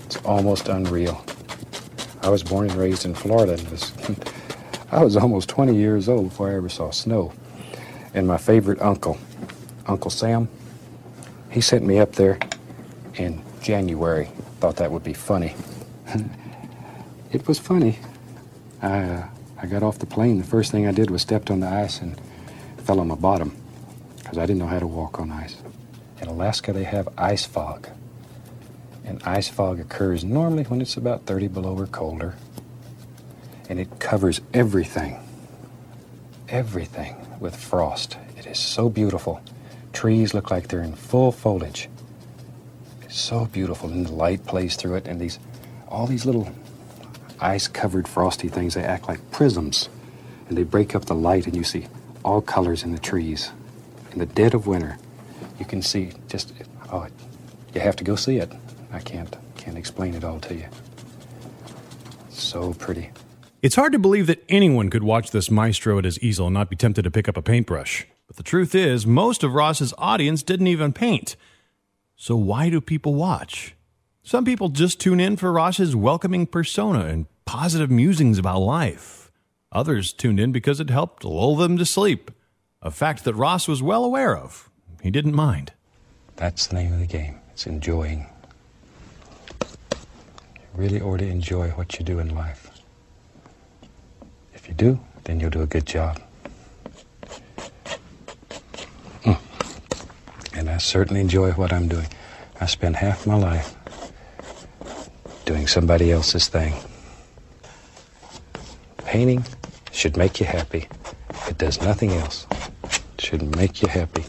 [0.04, 1.24] It's almost unreal.
[2.22, 3.92] I was born and raised in Florida, and was,
[4.92, 7.32] I was almost 20 years old before I ever saw snow.
[8.18, 9.16] And my favorite uncle,
[9.86, 10.48] Uncle Sam,
[11.52, 12.40] he sent me up there
[13.14, 14.28] in January.
[14.58, 15.54] Thought that would be funny.
[17.32, 17.96] it was funny.
[18.82, 19.28] I, uh,
[19.62, 20.38] I got off the plane.
[20.38, 22.20] The first thing I did was stepped on the ice and
[22.78, 23.56] fell on my bottom
[24.16, 25.54] because I didn't know how to walk on ice.
[26.20, 27.86] In Alaska, they have ice fog.
[29.04, 32.34] And ice fog occurs normally when it's about 30 below or colder.
[33.68, 35.20] And it covers everything.
[36.48, 38.16] Everything with frost.
[38.36, 39.42] It is so beautiful.
[39.92, 41.88] Trees look like they're in full foliage.
[43.02, 45.38] It's so beautiful, and the light plays through it, and these,
[45.88, 46.50] all these little
[47.40, 49.88] ice-covered frosty things, they act like prisms,
[50.48, 51.86] and they break up the light, and you see
[52.24, 53.50] all colors in the trees.
[54.12, 54.98] In the dead of winter,
[55.58, 56.52] you can see just,
[56.92, 57.06] oh,
[57.74, 58.52] you have to go see it.
[58.92, 60.66] I can't, can't explain it all to you.
[62.30, 63.10] So pretty.
[63.60, 66.70] It's hard to believe that anyone could watch this maestro at his easel and not
[66.70, 68.06] be tempted to pick up a paintbrush.
[68.28, 71.34] But the truth is, most of Ross's audience didn't even paint.
[72.14, 73.74] So why do people watch?
[74.22, 79.32] Some people just tune in for Ross's welcoming persona and positive musings about life.
[79.72, 82.30] Others tuned in because it helped lull them to sleep,
[82.80, 84.70] a fact that Ross was well aware of.
[85.02, 85.72] He didn't mind.
[86.36, 87.40] That's the name of the game.
[87.50, 88.24] It's enjoying.
[89.60, 89.66] You
[90.76, 92.77] really ought to enjoy what you do in life.
[94.68, 96.20] If you do, then you'll do a good job.
[99.24, 99.38] Mm.
[100.54, 102.06] And I certainly enjoy what I'm doing.
[102.60, 103.74] I spend half my life
[105.46, 106.74] doing somebody else's thing.
[109.06, 109.42] Painting
[109.90, 110.86] should make you happy.
[111.48, 112.46] It does nothing else.
[112.84, 114.24] It should make you happy.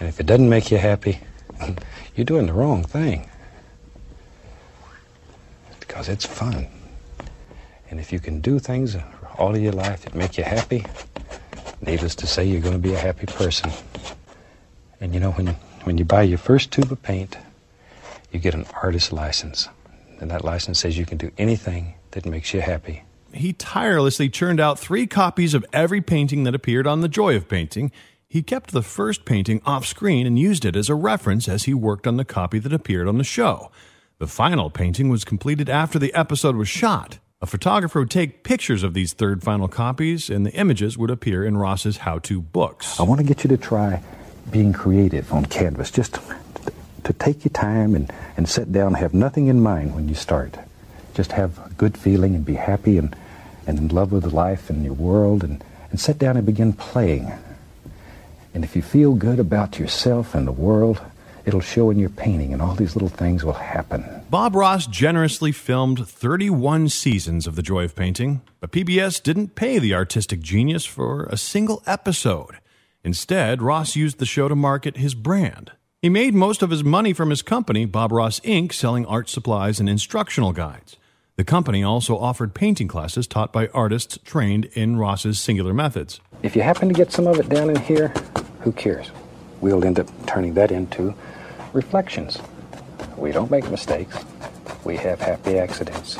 [0.00, 1.20] And if it doesn't make you happy,
[2.16, 3.28] you're doing the wrong thing.
[5.78, 6.68] Because it's fun.
[7.90, 8.96] And if you can do things
[9.38, 10.84] all of your life that make you happy,
[11.80, 13.70] needless to say, you're going to be a happy person.
[15.00, 15.48] And you know, when,
[15.84, 17.36] when you buy your first tube of paint,
[18.30, 19.68] you get an artist license.
[20.20, 23.02] And that license says you can do anything that makes you happy.
[23.32, 27.48] He tirelessly churned out three copies of every painting that appeared on The Joy of
[27.48, 27.90] Painting.
[28.28, 31.74] He kept the first painting off screen and used it as a reference as he
[31.74, 33.70] worked on the copy that appeared on the show.
[34.18, 37.18] The final painting was completed after the episode was shot.
[37.42, 41.44] A photographer would take pictures of these third final copies, and the images would appear
[41.44, 43.00] in Ross's how to books.
[43.00, 44.00] I want to get you to try
[44.52, 45.90] being creative on canvas.
[45.90, 46.20] Just
[47.02, 50.56] to take your time and, and sit down have nothing in mind when you start.
[51.14, 53.16] Just have a good feeling and be happy and,
[53.66, 57.32] and in love with life and your world and, and sit down and begin playing.
[58.54, 61.00] And if you feel good about yourself and the world,
[61.44, 64.04] it'll show in your painting and all these little things will happen.
[64.30, 69.78] Bob Ross generously filmed 31 seasons of The Joy of Painting, but PBS didn't pay
[69.78, 72.58] the artistic genius for a single episode.
[73.04, 75.72] Instead, Ross used the show to market his brand.
[76.00, 79.80] He made most of his money from his company, Bob Ross Inc., selling art supplies
[79.80, 80.96] and instructional guides.
[81.36, 86.20] The company also offered painting classes taught by artists trained in Ross's singular methods.
[86.42, 88.08] If you happen to get some of it down in here,
[88.60, 89.10] who cares?
[89.60, 91.14] We'll end up turning that into
[91.72, 92.38] reflections.
[93.16, 94.16] We don't make mistakes.
[94.84, 96.16] We have happy accidents.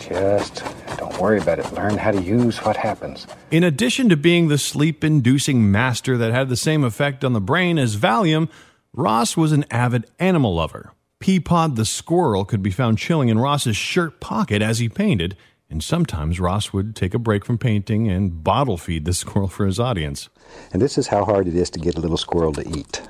[0.00, 0.64] Just
[0.98, 1.72] don't worry about it.
[1.72, 3.26] Learn how to use what happens.
[3.50, 7.40] In addition to being the sleep inducing master that had the same effect on the
[7.40, 8.48] brain as Valium,
[8.92, 10.92] Ross was an avid animal lover.
[11.20, 15.36] Peapod the squirrel could be found chilling in Ross's shirt pocket as he painted,
[15.70, 19.66] and sometimes Ross would take a break from painting and bottle feed the squirrel for
[19.66, 20.28] his audience.
[20.72, 23.00] And this is how hard it is to get a little squirrel to eat.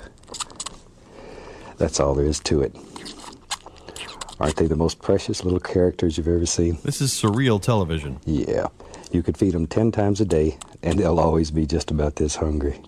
[1.76, 2.76] That's all there is to it.
[4.40, 6.78] Aren't they the most precious little characters you've ever seen?
[6.82, 8.18] This is surreal television.
[8.24, 8.66] Yeah.
[9.12, 12.36] You could feed them ten times a day, and they'll always be just about this
[12.36, 12.80] hungry.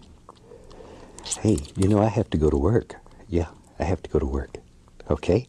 [1.40, 2.96] Hey, you know, I have to go to work.
[3.28, 3.46] Yeah,
[3.78, 4.56] I have to go to work.
[5.10, 5.46] Okay?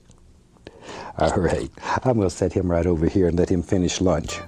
[1.18, 1.70] All right.
[2.04, 4.40] I'm going to set him right over here and let him finish lunch.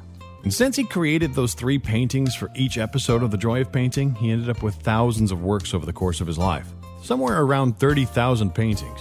[0.43, 4.15] And since he created those three paintings for each episode of The Joy of Painting,
[4.15, 7.79] he ended up with thousands of works over the course of his life, somewhere around
[7.79, 8.99] 30,000 paintings.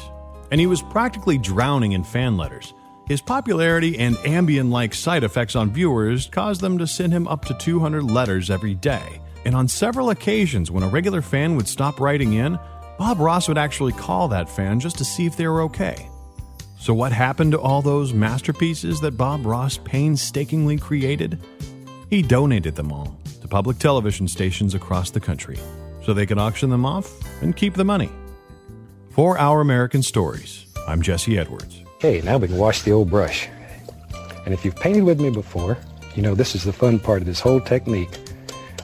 [0.51, 2.75] And he was practically drowning in fan letters.
[3.07, 7.45] His popularity and Ambien like side effects on viewers caused them to send him up
[7.47, 9.21] to 200 letters every day.
[9.45, 12.59] And on several occasions, when a regular fan would stop writing in,
[12.99, 16.09] Bob Ross would actually call that fan just to see if they were okay.
[16.79, 21.41] So, what happened to all those masterpieces that Bob Ross painstakingly created?
[22.11, 25.59] He donated them all to public television stations across the country
[26.03, 27.13] so they can auction them off
[27.43, 28.11] and keep the money.
[29.11, 31.83] For Our American Stories, I'm Jesse Edwards.
[31.97, 33.49] Okay, now we can wash the old brush.
[34.45, 35.77] And if you've painted with me before,
[36.15, 38.17] you know this is the fun part of this whole technique.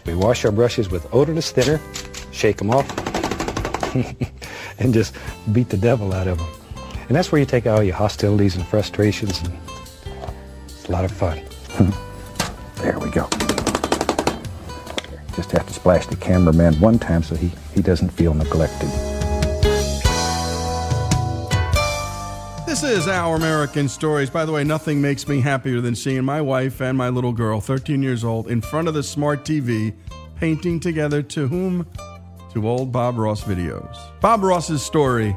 [0.05, 1.81] We wash our brushes with odorless thinner,
[2.33, 2.87] shake them off,
[4.79, 5.17] and just
[5.53, 6.49] beat the devil out of them.
[7.09, 9.53] And that's where you take all your hostilities and frustrations, and
[10.65, 11.41] it's a lot of fun.
[12.77, 13.27] There we go.
[15.37, 18.89] Just have to splash the cameraman one time so he, he doesn't feel neglected.
[22.67, 24.31] This is Our American Stories.
[24.31, 27.61] By the way, nothing makes me happier than seeing my wife and my little girl,
[27.61, 29.95] 13 years old, in front of the smart TV,
[30.37, 31.87] painting together to whom?
[32.53, 33.97] To old Bob Ross videos.
[34.21, 35.37] Bob Ross's story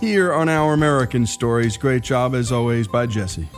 [0.00, 1.76] here on Our American Stories.
[1.76, 3.48] Great job, as always, by Jesse.